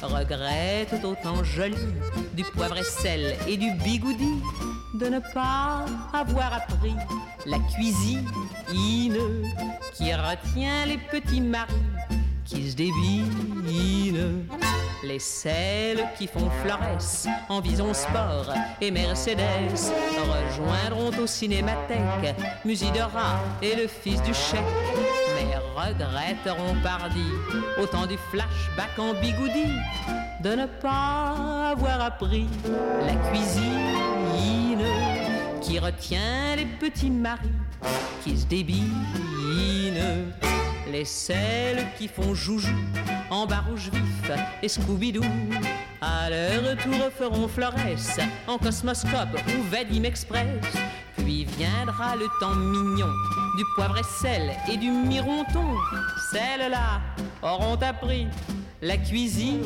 [0.01, 1.77] regrettent autant joli
[2.33, 4.41] du poivre et sel et du bigoudi
[4.95, 6.95] de ne pas avoir appris
[7.45, 8.27] la cuisine
[9.93, 11.71] qui retient les petits maris
[12.43, 14.43] qui se débinent.
[15.03, 23.75] Les selles qui font Florès en Vison Sport et Mercedes rejoindront au cinémathèque Musidora et
[23.75, 24.61] le fils du chèque.
[25.35, 27.25] Mais regretteront pardi,
[27.81, 29.73] au temps du flashback en bigoudi,
[30.41, 32.47] de ne pas avoir appris
[33.05, 34.85] la cuisine
[35.61, 37.49] qui retient les petits maris
[38.23, 38.83] qui se débinent.
[40.89, 42.75] Les celles qui font joujou
[43.33, 45.23] en bas rouge vif et Scooby-Doo.
[46.01, 47.73] À leur retour feront Flores
[48.47, 50.61] en Cosmoscope ou Vadim Express.
[51.17, 53.09] Puis viendra le temps mignon
[53.57, 55.75] du poivre et sel et du mironton.
[56.31, 57.01] Celles-là
[57.41, 58.27] auront appris
[58.81, 59.63] la cuisine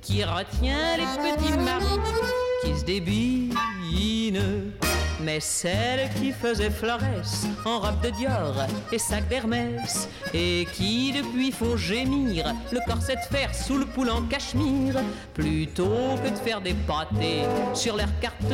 [0.00, 2.00] qui retient les petits maris
[2.64, 3.52] qui se débinent.
[5.22, 7.00] Mais celle qui faisait Flores
[7.64, 8.54] en robe de Dior
[8.90, 14.10] et sac d'Hermès, et qui depuis font gémir le corset de fer sous le poule
[14.10, 14.96] en cachemire,
[15.34, 17.42] plutôt que de faire des pâtés
[17.74, 18.52] sur leur carte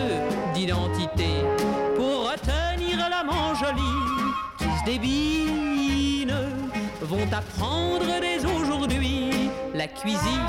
[0.55, 1.29] d'identité,
[1.95, 3.83] pour retenir l'amant joli
[4.59, 6.35] qui se débine,
[7.03, 10.47] vont apprendre dès aujourd'hui la cuisine.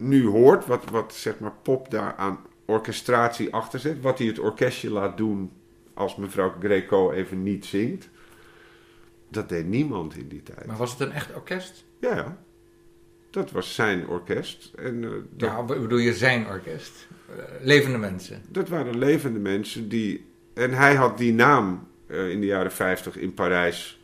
[0.00, 4.38] Nu hoort, wat, wat zeg maar pop daar aan orchestratie achter zet, wat hij het
[4.38, 5.52] orkestje laat doen
[5.94, 8.08] als mevrouw Greco even niet zingt,
[9.28, 10.66] dat deed niemand in die tijd.
[10.66, 11.84] Maar was het een echt orkest?
[12.00, 12.38] Ja.
[13.30, 14.72] Dat was zijn orkest.
[14.74, 17.06] En, uh, dat, ja, bedoel je zijn orkest?
[17.30, 18.42] Uh, levende mensen?
[18.48, 20.28] Dat waren levende mensen die...
[20.54, 24.00] En hij had die naam uh, in de jaren 50 in Parijs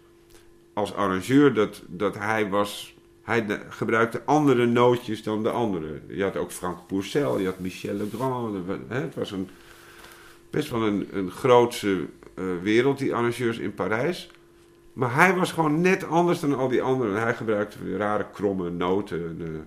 [0.73, 1.55] als arrangeur.
[1.55, 2.96] Dat, dat hij was
[3.27, 6.03] hij gebruikte andere nootjes dan de anderen.
[6.09, 8.69] Je had ook Frank Pourcel, je had Michel Legrand.
[8.89, 9.49] Hè, het was een,
[10.51, 14.31] best wel een, een grootse uh, wereld, die arrangeurs in Parijs.
[14.93, 17.21] Maar hij was gewoon net anders dan al die anderen.
[17.21, 19.59] Hij gebruikte rare kromme noten, een uh,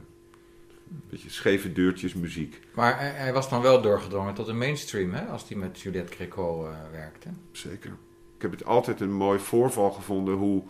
[1.09, 2.59] beetje scheve deurtjes muziek.
[2.73, 6.13] Maar hij, hij, was dan wel doorgedrongen tot de mainstream, hè, als hij met Juliette
[6.13, 7.29] Gréco uh, werkte.
[7.51, 7.91] Zeker.
[8.35, 10.63] Ik heb het altijd een mooi voorval gevonden hoe,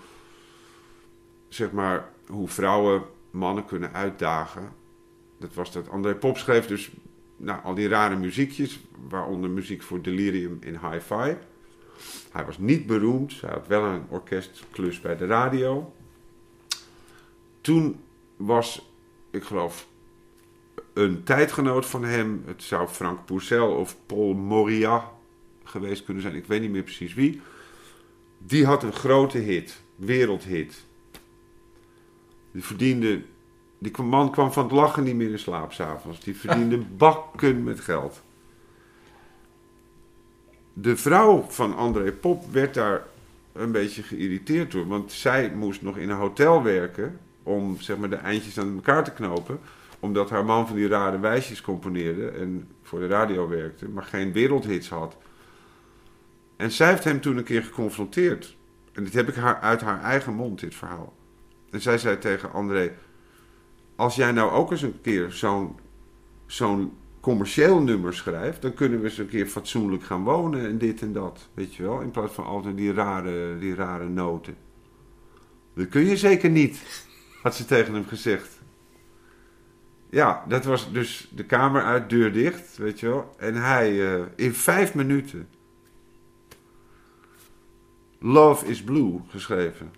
[1.47, 4.73] zeg maar, hoe vrouwen mannen kunnen uitdagen.
[5.37, 6.91] Dat was dat André Pop schreef dus
[7.37, 11.35] nou, al die rare muziekjes, waaronder muziek voor Delirium in Hi-Fi.
[12.31, 15.93] Hij was niet beroemd, hij had wel een orkestklus bij de radio.
[17.61, 17.99] Toen
[18.35, 18.91] was,
[19.29, 19.87] ik geloof,
[20.93, 25.11] een tijdgenoot van hem, het zou Frank Pourcel of Paul Moria
[25.63, 27.41] geweest kunnen zijn, ik weet niet meer precies wie.
[28.37, 30.87] Die had een grote hit, wereldhit.
[32.51, 33.21] Die verdiende.
[33.77, 36.19] Die man kwam van het lachen niet meer in slaap s'avonds.
[36.19, 38.21] Die verdiende bakken met geld.
[40.73, 43.03] De vrouw van André Pop werd daar
[43.53, 44.87] een beetje geïrriteerd door.
[44.87, 47.19] Want zij moest nog in een hotel werken.
[47.43, 49.59] Om zeg maar de eindjes aan elkaar te knopen.
[49.99, 52.29] Omdat haar man van die rare wijsjes componeerde.
[52.29, 53.89] En voor de radio werkte.
[53.89, 55.17] Maar geen wereldhits had.
[56.55, 58.57] En zij heeft hem toen een keer geconfronteerd.
[58.93, 61.13] En dit heb ik haar uit haar eigen mond, dit verhaal.
[61.71, 62.95] En zij zei tegen André:
[63.95, 65.79] Als jij nou ook eens een keer zo'n
[66.45, 71.01] zo'n commercieel nummer schrijft, dan kunnen we eens een keer fatsoenlijk gaan wonen en dit
[71.01, 71.49] en dat.
[71.53, 72.01] Weet je wel?
[72.01, 74.55] In plaats van altijd die rare, die rare noten.
[75.73, 77.07] Dat kun je zeker niet,
[77.41, 78.59] had ze tegen hem gezegd.
[80.09, 83.35] Ja, dat was dus de kamer uit, deur dicht, weet je wel.
[83.37, 85.49] En hij uh, in vijf minuten
[88.19, 89.91] Love is Blue geschreven.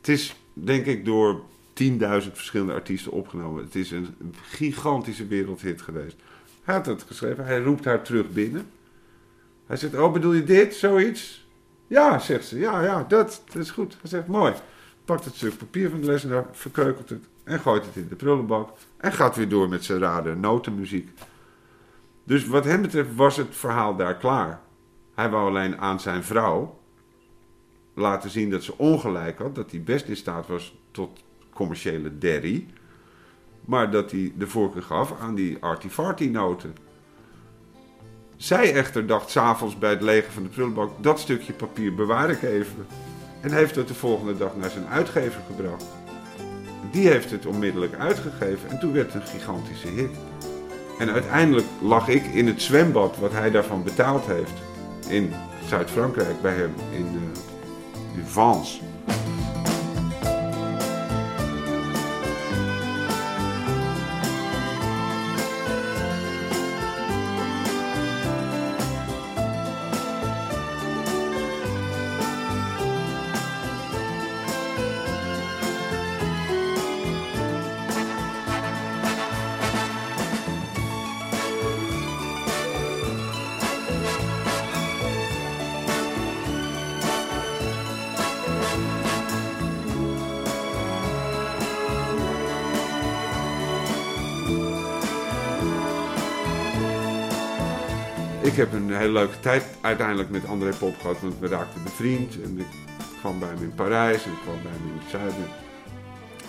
[0.00, 1.40] Het is denk ik door
[1.82, 1.96] 10.000
[2.32, 3.64] verschillende artiesten opgenomen.
[3.64, 6.16] Het is een gigantische wereldhit geweest.
[6.62, 7.44] Hij had het geschreven.
[7.44, 8.66] Hij roept haar terug binnen.
[9.66, 10.74] Hij zegt: Oh, bedoel je dit?
[10.74, 11.46] Zoiets?
[11.86, 12.58] Ja, zegt ze.
[12.58, 13.96] Ja, ja, dat, is goed.
[14.00, 14.54] Hij zegt: Mooi.
[15.04, 18.70] Pakt het stuk papier van de lesenaar, verkeukelt het en gooit het in de prullenbak.
[18.96, 21.08] En gaat weer door met zijn rare notenmuziek.
[22.24, 24.60] Dus wat hem betreft was het verhaal daar klaar.
[25.14, 26.78] Hij wou alleen aan zijn vrouw
[27.94, 32.66] laten zien dat ze ongelijk had, dat hij best in staat was tot commerciële derry,
[33.64, 36.74] maar dat hij de voorkeur gaf aan die artifarty noten.
[38.36, 42.42] Zij echter dacht s'avonds bij het legen van de prullenbak, dat stukje papier bewaar ik
[42.42, 42.86] even.
[43.40, 45.86] En heeft het de volgende dag naar zijn uitgever gebracht.
[46.90, 50.16] Die heeft het onmiddellijk uitgegeven en toen werd het een gigantische hit.
[50.98, 54.52] En uiteindelijk lag ik in het zwembad wat hij daarvan betaald heeft.
[55.08, 55.32] In
[55.68, 58.91] Zuid-Frankrijk bij hem, in, uh.
[98.62, 102.42] Heb een hele leuke tijd uiteindelijk met André Pop gehad, want we raakten bevriend.
[102.42, 102.66] En ik
[103.18, 105.48] kwam bij hem in Parijs en ik kwam bij hem in het zuiden.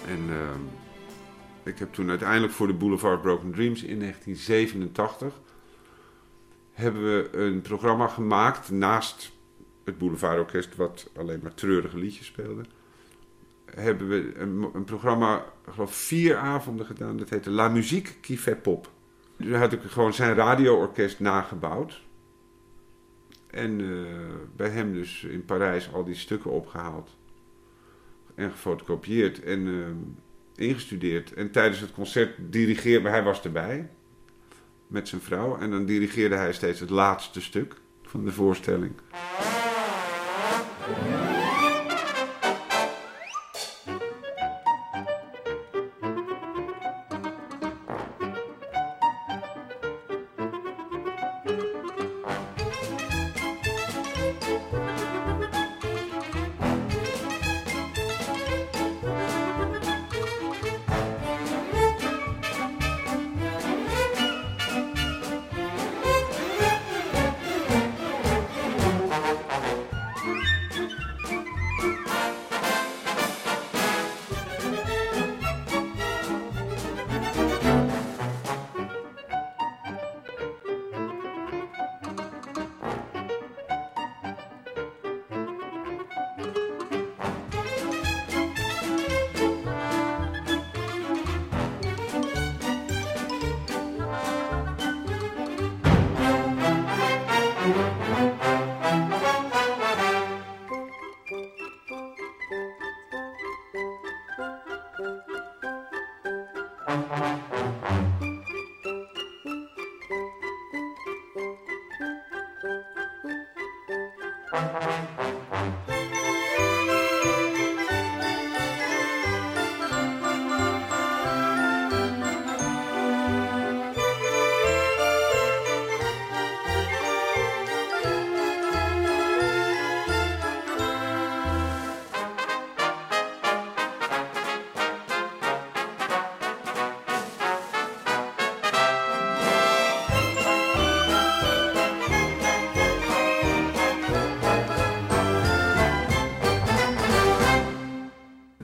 [0.08, 0.60] En ehm,
[1.64, 5.42] ik heb toen uiteindelijk voor de Boulevard Broken Dreams in 1987
[6.72, 9.32] hebben we een programma gemaakt naast
[9.84, 12.62] het Boulevard Orkest, wat alleen maar treurige liedjes speelde.
[13.66, 14.34] Hebben we
[14.74, 18.92] een, programma, ik vier avonden gedaan, dat heette La Musique qui fait pop.
[19.52, 22.02] Had ik gewoon zijn radioorkest nagebouwd.
[23.50, 23.88] En eh,
[24.56, 27.10] bij hem dus in Parijs al die stukken opgehaald.
[28.36, 31.34] En gefotocopieerd en eh, ingestudeerd.
[31.34, 33.90] En tijdens het concert dirigeerde hij was erbij.
[34.88, 35.58] Met zijn vrouw.
[35.58, 38.94] En dan dirigeerde hij steeds het laatste stuk van de voorstelling.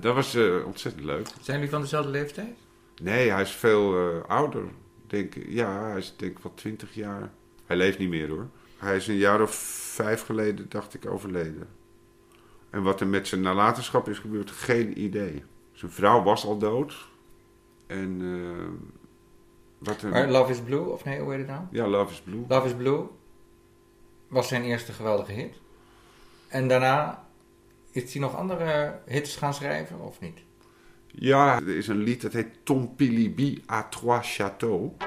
[0.10, 1.28] Dat was eh, ontzettend leuk.
[1.42, 2.58] Zijn jullie van dezelfde leeftijd?
[3.02, 4.64] Nee, hij is veel eh, ouder.
[5.08, 7.32] Denk, ja, hij is denk ik wel twintig jaar.
[7.66, 8.48] Hij leeft niet meer hoor.
[8.78, 9.56] Hij is een jaar of
[9.94, 11.68] vijf geleden, dacht ik, overleden.
[12.70, 15.44] En wat er met zijn nalatenschap is gebeurd, geen idee.
[15.72, 17.08] Zijn vrouw was al dood.
[17.88, 18.88] En eh,
[19.78, 20.02] wat.
[20.02, 21.62] Maar Love is Blue, of nee, hoe heet het nou?
[21.72, 22.46] Ja, Love is Blue.
[22.48, 23.08] Love is Blue
[24.28, 25.56] was zijn eerste geweldige hit.
[26.48, 27.28] En daarna
[27.92, 30.40] is hij nog andere hits gaan schrijven, of niet?
[31.12, 34.98] Ja, er is een lied dat heet Tom Pilibi à Trois Châteaux.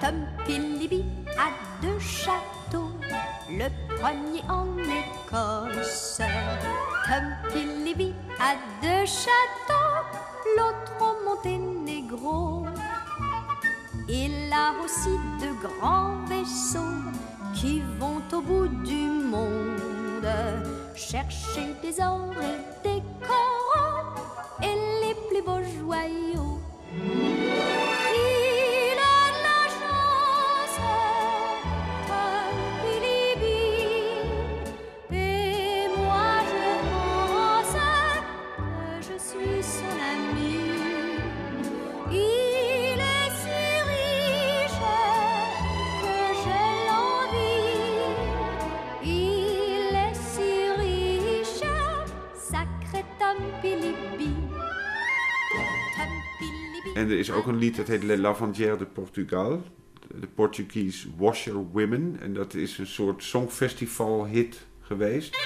[0.00, 1.04] Tom Pilibi
[1.38, 1.50] a
[1.80, 2.90] deux châteaux,
[3.48, 6.22] le premier en Écosse.
[7.06, 10.04] Tom Pilibi a deux châteaux,
[10.56, 12.66] l'autre au Monténégro.
[14.12, 16.80] Il a aussi de grands vaisseaux
[17.54, 20.26] qui vont au bout du monde
[20.96, 24.24] chercher des ors et des coraux
[24.62, 27.29] et les plus beaux joyaux.
[56.94, 59.62] En er is ook een lied dat heet Le Lavandière de Portugal.
[60.20, 62.16] De Portuguese Washer Women.
[62.20, 65.36] En dat is een soort songfestival hit geweest.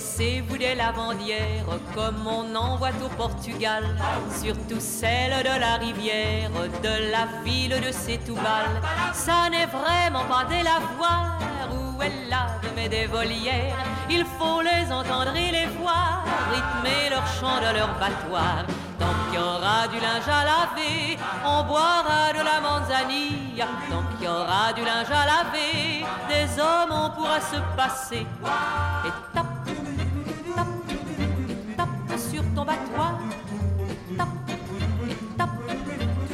[0.00, 3.84] Connaissez-vous des lavandières comme on en voit au Portugal
[4.30, 6.50] Surtout celle de la rivière,
[6.82, 8.80] de la ville de Setúbal.
[9.12, 11.38] Ça n'est vraiment pas des lavoirs
[11.70, 13.76] où elles lavent mais des volières.
[14.08, 18.64] Il faut les entendre et les voir rythmer leur chant de leur battoir.
[18.98, 23.66] Tant qu'il y aura du linge à laver, on boira de la manzanilla.
[23.90, 28.26] Tant qu'il y aura du linge à laver, des hommes on pourra se passer.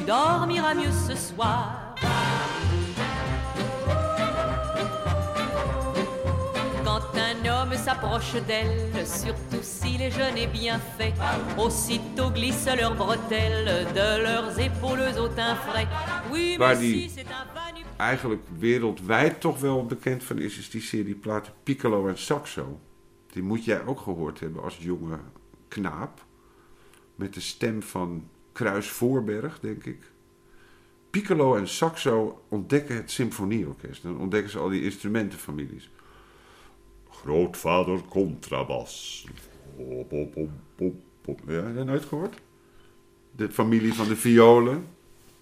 [0.07, 1.95] Tu dormiras mieux ce soir.
[6.85, 11.13] Quand un homme s'approche d'elle, surtout s'il est jeune et bien fait,
[11.59, 15.89] aussitôt glissent leurs bretelles de leurs épaules au teint frais.
[16.31, 17.63] Oui, mais die- si c'est un van
[17.99, 22.81] eigenlijk wereldwijd toch wel bekend van is, is die serie platen Piccolo en Saxo.
[23.33, 25.19] Die moet jij ook gehoord hebben als jonge
[25.69, 26.25] knaap.
[27.15, 29.99] Met de stem van Kruis Voorberg, denk ik.
[31.11, 34.03] Piccolo en Saxo ontdekken het symfonieorkest.
[34.03, 35.91] Dan ontdekken ze al die instrumentenfamilies.
[37.11, 39.27] Grootvader contrabas.
[39.77, 39.85] Ja,
[41.27, 42.37] heb je dat nooit gehoord?
[43.33, 44.87] De familie van de violen,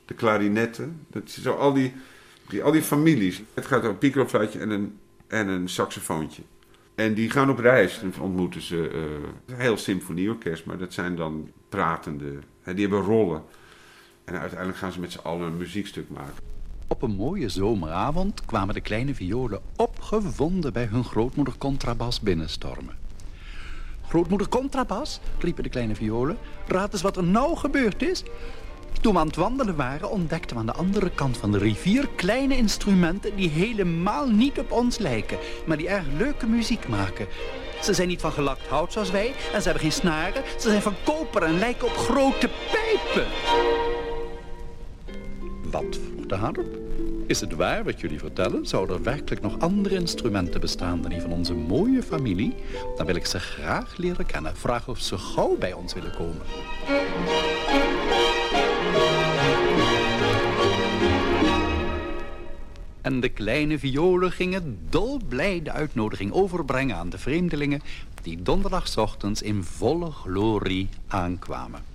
[0.04, 1.06] de klarinetten.
[1.08, 1.92] Dat zo al die,
[2.62, 3.42] al die families.
[3.54, 6.42] Het gaat over een piccolofluitje en een, en een saxofoontje.
[6.94, 8.00] En die gaan op reis.
[8.00, 12.38] Dan ontmoeten ze eh, heel symfonieorkest, maar dat zijn dan pratende.
[12.64, 13.42] Die hebben rollen.
[14.24, 16.34] En uiteindelijk gaan ze met z'n allen een muziekstuk maken.
[16.88, 22.94] Op een mooie zomeravond kwamen de kleine violen opgewonden bij hun grootmoeder Contrabas binnenstormen.
[24.08, 28.22] Grootmoeder Contrabas, riepen de kleine violen, raad eens wat er nou gebeurd is.
[29.00, 32.08] Toen we aan het wandelen waren, ontdekten we aan de andere kant van de rivier
[32.16, 37.26] kleine instrumenten die helemaal niet op ons lijken, maar die erg leuke muziek maken.
[37.84, 40.42] Ze zijn niet van gelakt hout zoals wij en ze hebben geen snaren.
[40.58, 43.26] Ze zijn van koper en lijken op grote pijpen.
[45.70, 46.78] Wat, vroeg de harp?
[47.26, 48.66] Is het waar wat jullie vertellen?
[48.66, 52.54] Zouden er werkelijk nog andere instrumenten bestaan dan die van onze mooie familie?
[52.96, 54.56] Dan wil ik ze graag leren kennen.
[54.56, 56.42] Vraag of ze gauw bij ons willen komen.
[63.04, 67.82] En de kleine violen gingen dolblij de uitnodiging overbrengen aan de vreemdelingen
[68.22, 71.93] die donderdagochtends in volle glorie aankwamen.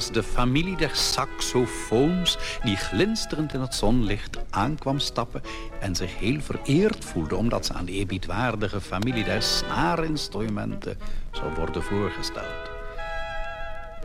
[0.00, 5.42] Was de familie der saxofoons die glinsterend in het zonlicht aankwam stappen
[5.80, 10.98] en zich heel vereerd voelde omdat ze aan de eerbiedwaardige familie der snaarinstrumenten
[11.30, 12.70] zou worden voorgesteld.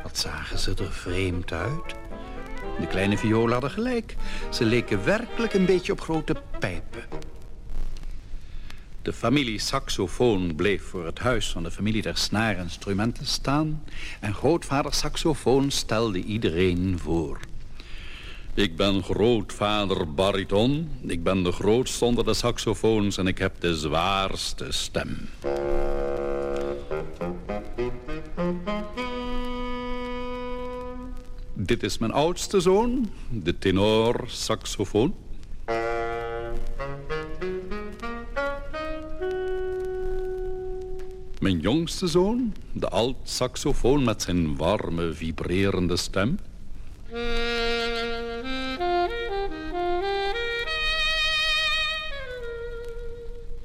[0.03, 1.95] Wat zagen ze er vreemd uit?
[2.79, 4.15] De kleine violen hadden gelijk.
[4.49, 7.03] Ze leken werkelijk een beetje op grote pijpen.
[9.05, 13.83] De familie saxofoon bleef voor het huis van de familie der snaarinstrumenten staan...
[14.19, 17.39] en grootvader saxofoon stelde iedereen voor.
[18.53, 23.17] Ik ben grootvader bariton, ik ben de grootste onder de saxofoons...
[23.17, 25.29] en ik heb de zwaarste stem.
[31.53, 35.24] Dit is mijn oudste zoon, de tenor saxofoon.
[41.45, 46.39] Mijn jongste zoon, de alt-saxofoon met zijn warme, vibrerende stem.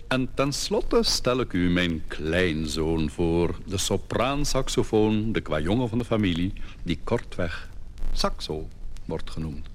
[0.09, 6.53] En tenslotte stel ik u mijn kleinzoon voor, de sopraansaxofoon, de kwajongen van de familie,
[6.83, 7.69] die kortweg
[8.13, 8.69] saxo
[9.05, 9.69] wordt genoemd.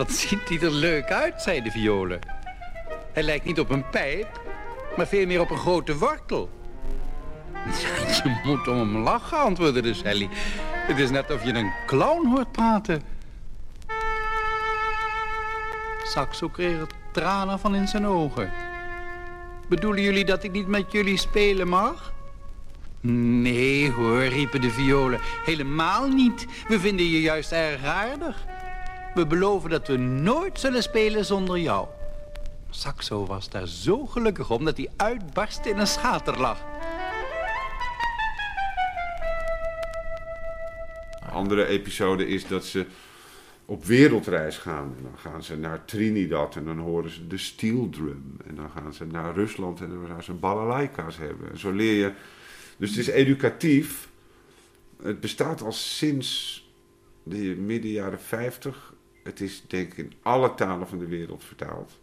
[0.00, 2.18] Wat ziet hij er leuk uit, zei de violen.
[3.12, 4.40] Hij lijkt niet op een pijp,
[4.96, 6.50] maar veel meer op een grote wortel.
[8.22, 10.28] Je moet om hem lachen, antwoordde de Sally.
[10.86, 13.02] Het is net of je een clown hoort praten.
[16.04, 18.52] Saxo kreeg er tranen van in zijn ogen.
[19.68, 22.12] Bedoelen jullie dat ik niet met jullie spelen mag?
[23.00, 25.20] Nee hoor, riepen de violen.
[25.44, 26.46] Helemaal niet.
[26.68, 28.44] We vinden je juist erg aardig.
[29.14, 31.88] We beloven dat we nooit zullen spelen zonder jou.
[32.70, 36.64] Saxo was daar zo gelukkig om dat hij uitbarstte in een schaterlach.
[41.32, 42.86] Andere episode is dat ze
[43.64, 44.94] op wereldreis gaan.
[44.96, 48.36] En dan gaan ze naar Trinidad en dan horen ze de steel drum.
[48.46, 51.50] En dan gaan ze naar Rusland en dan gaan ze balalaika's hebben.
[51.50, 52.12] En zo leer je.
[52.76, 54.08] Dus het is educatief.
[55.02, 56.58] Het bestaat al sinds
[57.22, 58.94] de midden jaren 50.
[59.30, 61.98] Het is denk ik in alle talen van de wereld vertaald.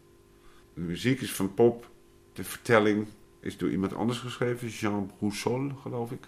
[0.74, 1.90] De muziek is van pop.
[2.34, 3.08] De vertelling
[3.40, 4.68] is door iemand anders geschreven.
[4.68, 6.24] Jean Broussol, geloof ik.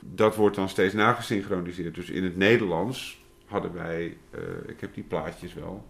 [0.00, 1.94] Dat wordt dan steeds nagesynchroniseerd.
[1.94, 5.86] Dus in het Nederlands hadden wij, eh, ik heb die plaatjes wel,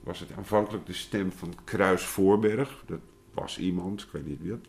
[0.00, 2.82] was het aanvankelijk de stem van Kruis Voorberg.
[2.86, 3.00] Dat
[3.34, 4.66] was iemand, ik weet niet wie dat.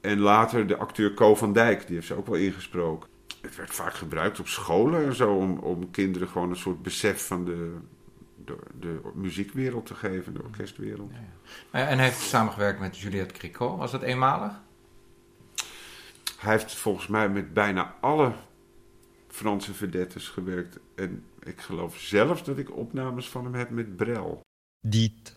[0.00, 3.09] En later de acteur Co van Dijk, die heeft ze ook wel ingesproken.
[3.40, 7.26] Het werd vaak gebruikt op scholen en zo, om, om kinderen gewoon een soort besef
[7.26, 7.76] van de,
[8.44, 11.10] de, de muziekwereld te geven, de orkestwereld.
[11.72, 13.78] Ja, En hij heeft samengewerkt met Juliette Cricot.
[13.78, 14.52] Was dat eenmalig?
[16.38, 18.32] Hij heeft volgens mij met bijna alle
[19.28, 20.78] Franse vedettes gewerkt.
[20.94, 24.40] En ik geloof zelfs dat ik opnames van hem heb met Brel.
[24.82, 25.36] Dites,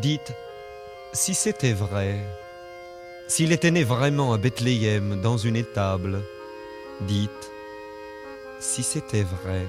[0.00, 0.32] dites,
[1.12, 2.24] si c'était vrai,
[3.28, 6.24] s'il était né vraiment à Bethléem dans une étable,
[7.02, 7.50] dites,
[8.60, 9.66] si c'était vrai,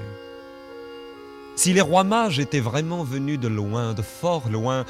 [1.55, 4.85] si les rois mages étaient vraiment venus de loin, de fort loin,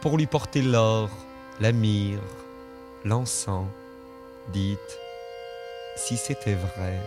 [0.00, 1.10] pour lui porter l'or,
[1.60, 2.20] la myrrhe,
[3.04, 3.66] l'encens,
[4.52, 4.98] dites,
[5.96, 6.98] si c'était vrai.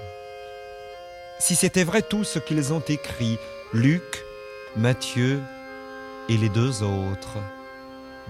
[1.40, 3.38] Si c'était vrai tout ce qu'ils ont écrit,
[3.74, 4.26] Luc,
[4.76, 5.42] Matthieu
[6.28, 7.38] et les deux autres,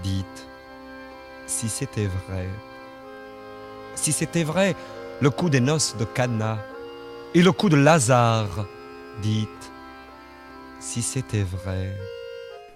[0.02, 0.46] dites,
[1.46, 2.46] si c'était vrai.
[3.96, 4.76] Si c'était vrai,
[5.20, 6.64] le coup des noces de Cana
[7.34, 8.66] et le coup de Lazare,
[9.20, 9.70] dites,
[10.78, 11.94] si c'était vrai.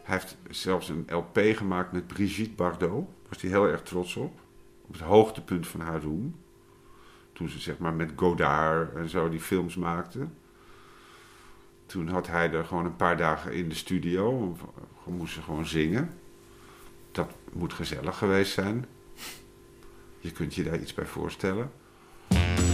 [0.05, 2.81] Hij heeft zelfs een LP gemaakt met Brigitte Bardot.
[2.81, 4.41] Daar was hij heel erg trots op.
[4.87, 6.37] Op het hoogtepunt van haar roem.
[7.33, 10.27] Toen ze zeg maar met Godard en zo die films maakte.
[11.87, 14.57] Toen had hij er gewoon een paar dagen in de studio.
[15.05, 16.11] Moest ze gewoon zingen.
[17.13, 18.87] Dat moet gezellig geweest zijn.
[20.19, 21.71] Je kunt je daar iets bij voorstellen.
[22.35, 22.74] Je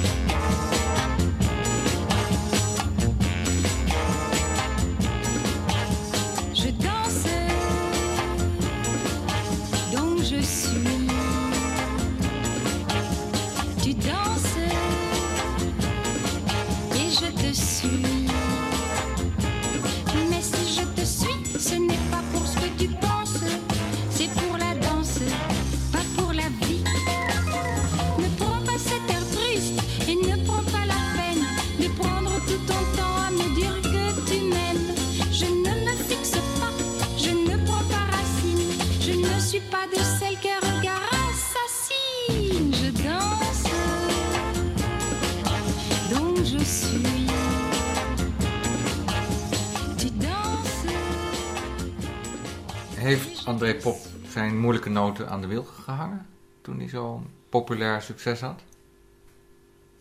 [53.00, 53.96] Heeft André Pop
[54.28, 56.26] zijn moeilijke noten aan de wilgen gehangen?
[56.60, 58.62] Toen hij zo'n populair succes had?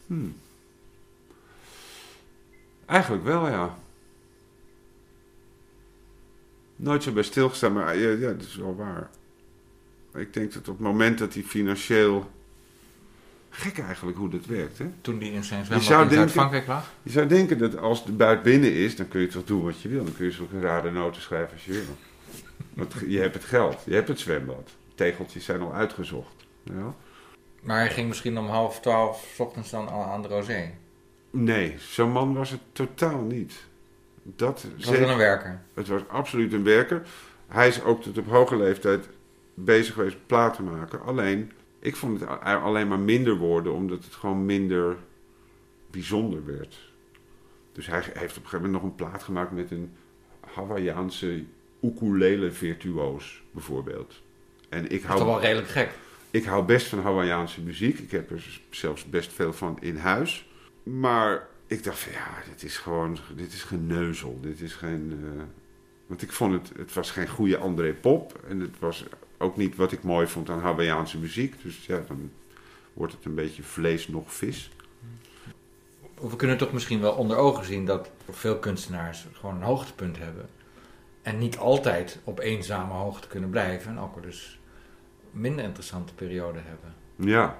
[0.07, 0.35] Hmm.
[2.85, 3.77] Eigenlijk wel, ja.
[6.75, 9.09] Nooit zo bij stilgestaan, maar ja, ja, dat is wel waar.
[10.13, 12.31] Ik denk dat op het moment dat hij financieel...
[13.49, 14.85] Gek eigenlijk hoe dat werkt, hè?
[15.01, 16.91] Toen hij in zijn zwembad in Zuid-Frankrijk lag?
[17.03, 19.81] Je zou denken dat als de buit binnen is, dan kun je toch doen wat
[19.81, 20.03] je wil.
[20.03, 21.97] Dan kun je zulke rare noten schrijven als je wil.
[22.79, 24.69] Want je hebt het geld, je hebt het zwembad.
[24.95, 26.45] Tegeltjes zijn al uitgezocht.
[26.63, 26.95] Ja?
[27.61, 30.71] Maar hij ging misschien om half twaalf 's ochtends dan al aan de Rosé.
[31.29, 33.67] Nee, zo'n man was het totaal niet.
[34.23, 35.61] Dat Het was wel een werker.
[35.73, 37.07] Het was absoluut een werker.
[37.47, 39.09] Hij is ook tot op hoge leeftijd
[39.53, 41.01] bezig geweest met platen maken.
[41.01, 44.97] Alleen, ik vond het alleen maar minder worden, omdat het gewoon minder
[45.91, 46.91] bijzonder werd.
[47.71, 49.93] Dus hij heeft op een gegeven moment nog een plaat gemaakt met een
[50.39, 51.43] Hawaïaanse
[51.81, 54.21] ukulele virtuoos, bijvoorbeeld.
[54.69, 55.91] En ik Dat is hou, toch wel redelijk gek.
[56.31, 57.99] ik hou best van Hawaïaanse muziek.
[57.99, 60.47] Ik heb er zelfs best veel van in huis.
[60.83, 64.39] Maar ik dacht van ja, dit is gewoon, dit is geneuzel.
[64.41, 65.19] Dit is geen...
[65.23, 65.43] eh,
[66.07, 68.39] want ik vond het, het was geen goede André Pop.
[68.47, 69.05] En het was
[69.37, 71.55] ook niet wat ik mooi vond aan Hawaïaanse muziek.
[71.63, 72.31] Dus ja, dan
[72.93, 74.71] wordt het een beetje vlees nog vis.
[76.21, 80.49] We kunnen toch misschien wel onder ogen zien dat veel kunstenaars gewoon een hoogtepunt hebben.
[81.29, 83.91] En niet altijd op eenzame hoogte kunnen blijven.
[83.91, 84.59] En ook wel dus
[85.31, 86.93] minder interessante perioden hebben.
[87.15, 87.57] Ja,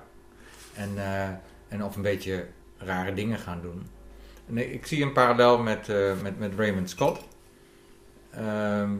[0.73, 1.29] En, eh,
[1.67, 2.47] en of een beetje
[2.77, 3.87] rare dingen gaan doen.
[4.47, 7.23] En ik- ik zie een parallel met, eh, met, met Raymond Scott.
[8.31, 8.91] Ehm,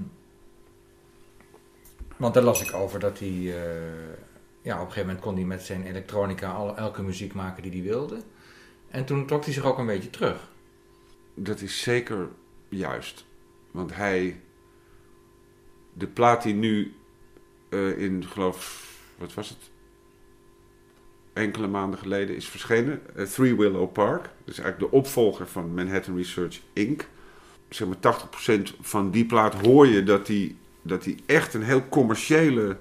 [2.18, 3.28] want daar las ik over dat hij...
[3.30, 4.16] eh,
[4.62, 7.72] ja, op een gegeven moment kon hij met zijn elektronica al, elke muziek maken die
[7.72, 8.22] hij wilde.
[8.90, 10.52] En toen trok hij zich ook een beetje terug.
[11.34, 12.30] dat is zeker
[12.70, 13.26] Juist.
[13.72, 14.40] Want hij...
[15.94, 16.94] De plaat die nu
[17.70, 18.88] eh, in, geloof...
[19.18, 19.58] Wat was het?
[21.34, 23.02] Enkele maanden geleden is verschenen.
[23.16, 24.22] eh, Three Willow Park.
[24.22, 27.08] Dat is eigenlijk de opvolger van Manhattan Research Inc.
[27.70, 28.18] Zeg maar
[28.58, 32.78] 80% van die plaat hoor je dat hij dat hij echt een heel commerciële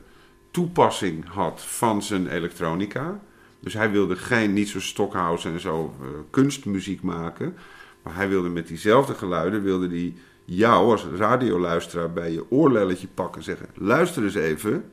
[0.50, 3.20] toepassing had van zijn elektronica.
[3.60, 7.56] Dus hij wilde geen, niet zo Stockhouse en zo, eh, kunstmuziek maken.
[8.02, 10.14] Maar hij wilde met diezelfde geluiden, wilde hij
[10.50, 13.68] jou als radioluisteraar bij je oorlelletje pakken en zeggen...
[13.74, 14.90] Luister eens even,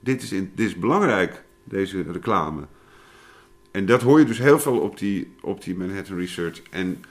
[0.00, 2.62] dit is, dit is belangrijk, deze reclame.
[3.70, 6.62] En dat hoor je dus heel veel op die, op die Manhattan Research.
[6.70, 7.04] En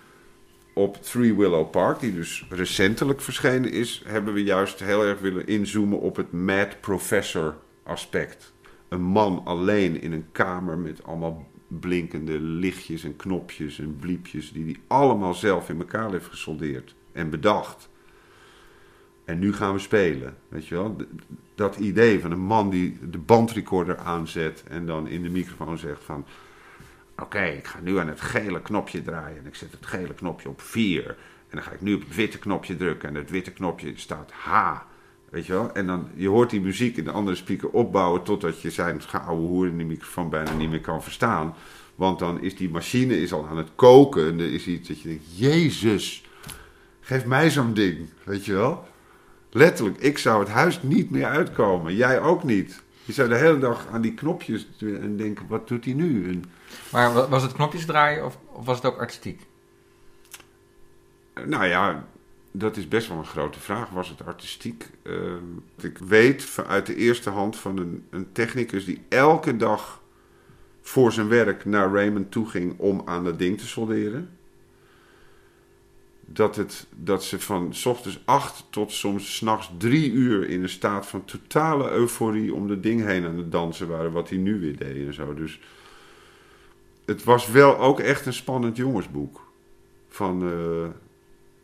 [0.74, 5.48] op Three Willow Park, die dus recentelijk verschenen is, hebben we juist heel erg willen
[5.48, 8.54] inzoomen op het mad professor aspect.
[8.90, 14.66] Een man alleen in een kamer met allemaal blinkende lichtjes en knopjes en bliepjes, die
[14.66, 17.90] hij allemaal zelf in elkaar heeft gesoldeerd en bedacht.
[19.26, 20.96] En nu gaan we spelen, weet je wel?
[21.56, 26.04] Dat idee van een man die de bandrecorder aanzet en dan in de microfoon zegt
[26.04, 26.26] van...
[27.18, 30.50] Oké, ik ga nu aan het gele knopje draaien en ik zet het gele knopje
[30.50, 31.08] op 4.
[31.08, 31.16] En
[31.50, 34.78] dan ga ik nu op het witte knopje drukken en het witte knopje staat H.
[35.30, 35.74] Weet je wel?
[35.74, 39.48] En dan, je hoort die muziek in de andere speaker opbouwen totdat je zijn geouwe
[39.48, 41.56] hoer in de microfoon bijna niet meer kan verstaan.
[41.96, 45.02] Want dan is die machine is al aan het koken en er is iets dat
[45.02, 46.24] je denkt, Jezus,
[47.10, 48.88] geef mij zo'n ding, weet je wel?
[49.50, 52.82] Letterlijk, ik zou het huis niet meer uitkomen, jij ook niet.
[53.04, 56.28] Je zou de hele dag aan die knopjes en denken, wat doet hij nu?
[56.30, 56.44] En,
[56.92, 59.42] Maar wa- was het knopjes draaien of, of was het ook artistiek?
[61.46, 62.08] Nou ja,
[62.52, 63.90] dat is best wel een grote vraag.
[63.90, 64.90] Was het artistiek?
[65.04, 65.34] Uh,
[65.82, 70.02] ik weet uit de eerste hand van een, een technicus die elke dag
[70.82, 74.30] voor zijn werk naar Raymond toe ging om aan dat ding te solderen.
[76.32, 80.70] Dat, het, dat ze van s ochtends acht tot soms s'nachts drie uur in een
[80.70, 84.60] staat van totale euforie om dat ding heen aan het dansen waren, wat hij nu
[84.60, 85.34] weer deed en zo.
[85.34, 85.60] Dus
[87.06, 89.48] het was wel ook echt een spannend jongensboek.
[90.10, 90.88] Van uh,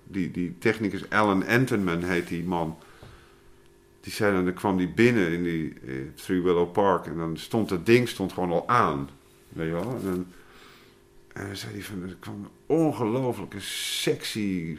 [0.03, 2.77] die, die technicus Alan Antonman heet die man.
[4.01, 7.37] Die zei dan, dan kwam die binnen in die eh, Three Willow Park en dan
[7.37, 9.09] stond dat ding stond gewoon al aan.
[9.49, 9.95] Weet je wel?
[9.95, 10.25] En dan,
[11.35, 14.77] en zei hij van, er kwam ongelooflijke sexy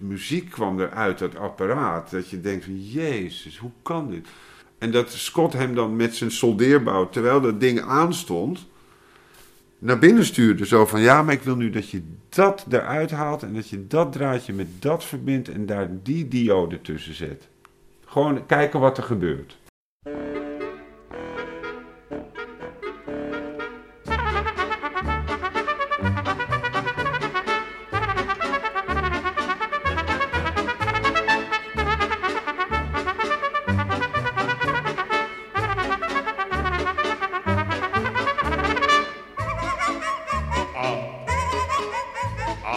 [0.00, 2.10] muziek kwam er uit dat apparaat.
[2.10, 4.28] Dat je denkt van, jezus, hoe kan dit?
[4.78, 8.66] En dat Scott hem dan met zijn soldeerbouw, terwijl dat ding aanstond,
[9.78, 10.66] naar binnen stuurde.
[10.66, 13.86] Zo van, ja, maar ik wil nu dat je dat eruit haalt en dat je
[13.86, 17.48] dat draadje met dat verbindt en daar die diode tussen zet.
[18.06, 19.56] Gewoon kijken wat er gebeurt.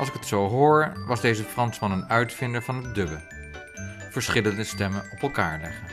[0.00, 3.22] Als ik het zo hoor, was deze Fransman een uitvinder van het dubben.
[4.10, 5.86] Verschillende stemmen op elkaar leggen.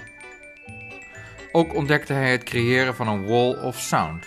[1.51, 4.26] Ook ontdekte hij het creëren van een wall of sound,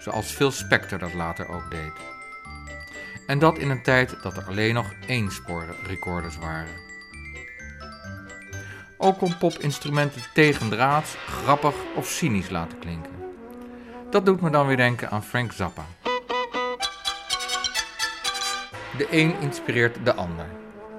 [0.00, 1.92] zoals Phil Spector dat later ook deed.
[3.26, 6.84] En dat in een tijd dat er alleen nog eensporrecorders waren.
[8.96, 13.12] Ook kon Pop instrumenten tegendraads, grappig of cynisch laten klinken.
[14.10, 15.84] Dat doet me dan weer denken aan Frank Zappa.
[18.96, 20.46] De een inspireert de ander.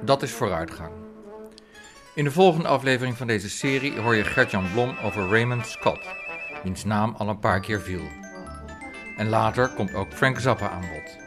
[0.02, 0.92] Dat is vooruitgang.
[2.16, 6.08] In de volgende aflevering van deze serie hoor je Gert-Jan Blom over Raymond Scott,
[6.64, 8.08] wiens naam al een paar keer viel.
[9.18, 11.18] En later komt ook Frank Zappa aan bod.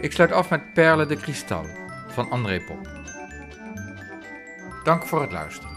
[0.00, 1.64] Ik sluit af met Perle de Cristal
[2.08, 2.88] van André Pop.
[4.84, 5.76] Dank voor het luisteren.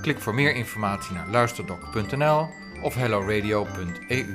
[0.00, 2.48] Klik voor meer informatie naar luisterdoc.nl
[2.82, 4.26] of helloradio.eu.